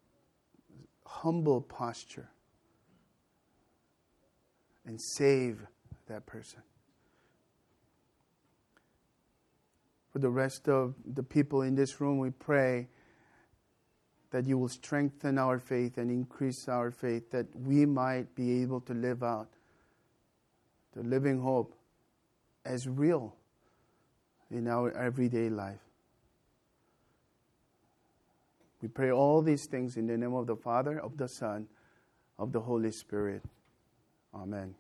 humble 1.05 1.61
posture 1.61 2.29
and 4.87 5.01
save 5.01 5.65
that 6.09 6.27
person. 6.27 6.63
For 10.13 10.19
the 10.19 10.31
rest 10.31 10.69
of 10.69 10.95
the 11.07 11.23
people 11.23 11.63
in 11.63 11.75
this 11.75 12.01
room, 12.01 12.19
we 12.19 12.31
pray 12.31 12.89
that 14.31 14.47
you 14.47 14.59
will 14.59 14.69
strengthen 14.69 15.39
our 15.39 15.59
faith 15.59 15.99
and 15.99 16.11
increase 16.11 16.69
our 16.69 16.91
faith, 16.91 17.31
that 17.31 17.47
we 17.55 17.87
might 17.87 18.35
be 18.35 18.63
able 18.63 18.81
to 18.83 18.95
live 18.95 19.23
out 19.23 19.49
the 20.95 21.03
living 21.03 21.41
hope 21.41 21.75
as 22.65 22.87
real 22.87 23.35
in 24.51 24.69
our 24.69 24.93
everyday 24.93 25.49
life. 25.49 25.81
We 28.83 28.89
pray 28.89 29.13
all 29.13 29.41
these 29.43 29.67
things 29.67 29.97
in 29.97 30.09
the 30.09 30.19
name 30.19 30.35
of 30.35 30.49
the 30.49 30.57
Father, 30.57 30.99
of 30.99 31.17
the 31.17 31.29
Son, 31.29 31.69
of 32.37 32.53
the 32.53 32.61
Holy 32.61 32.91
Spirit. 32.91 33.43
Amen. 34.35 34.75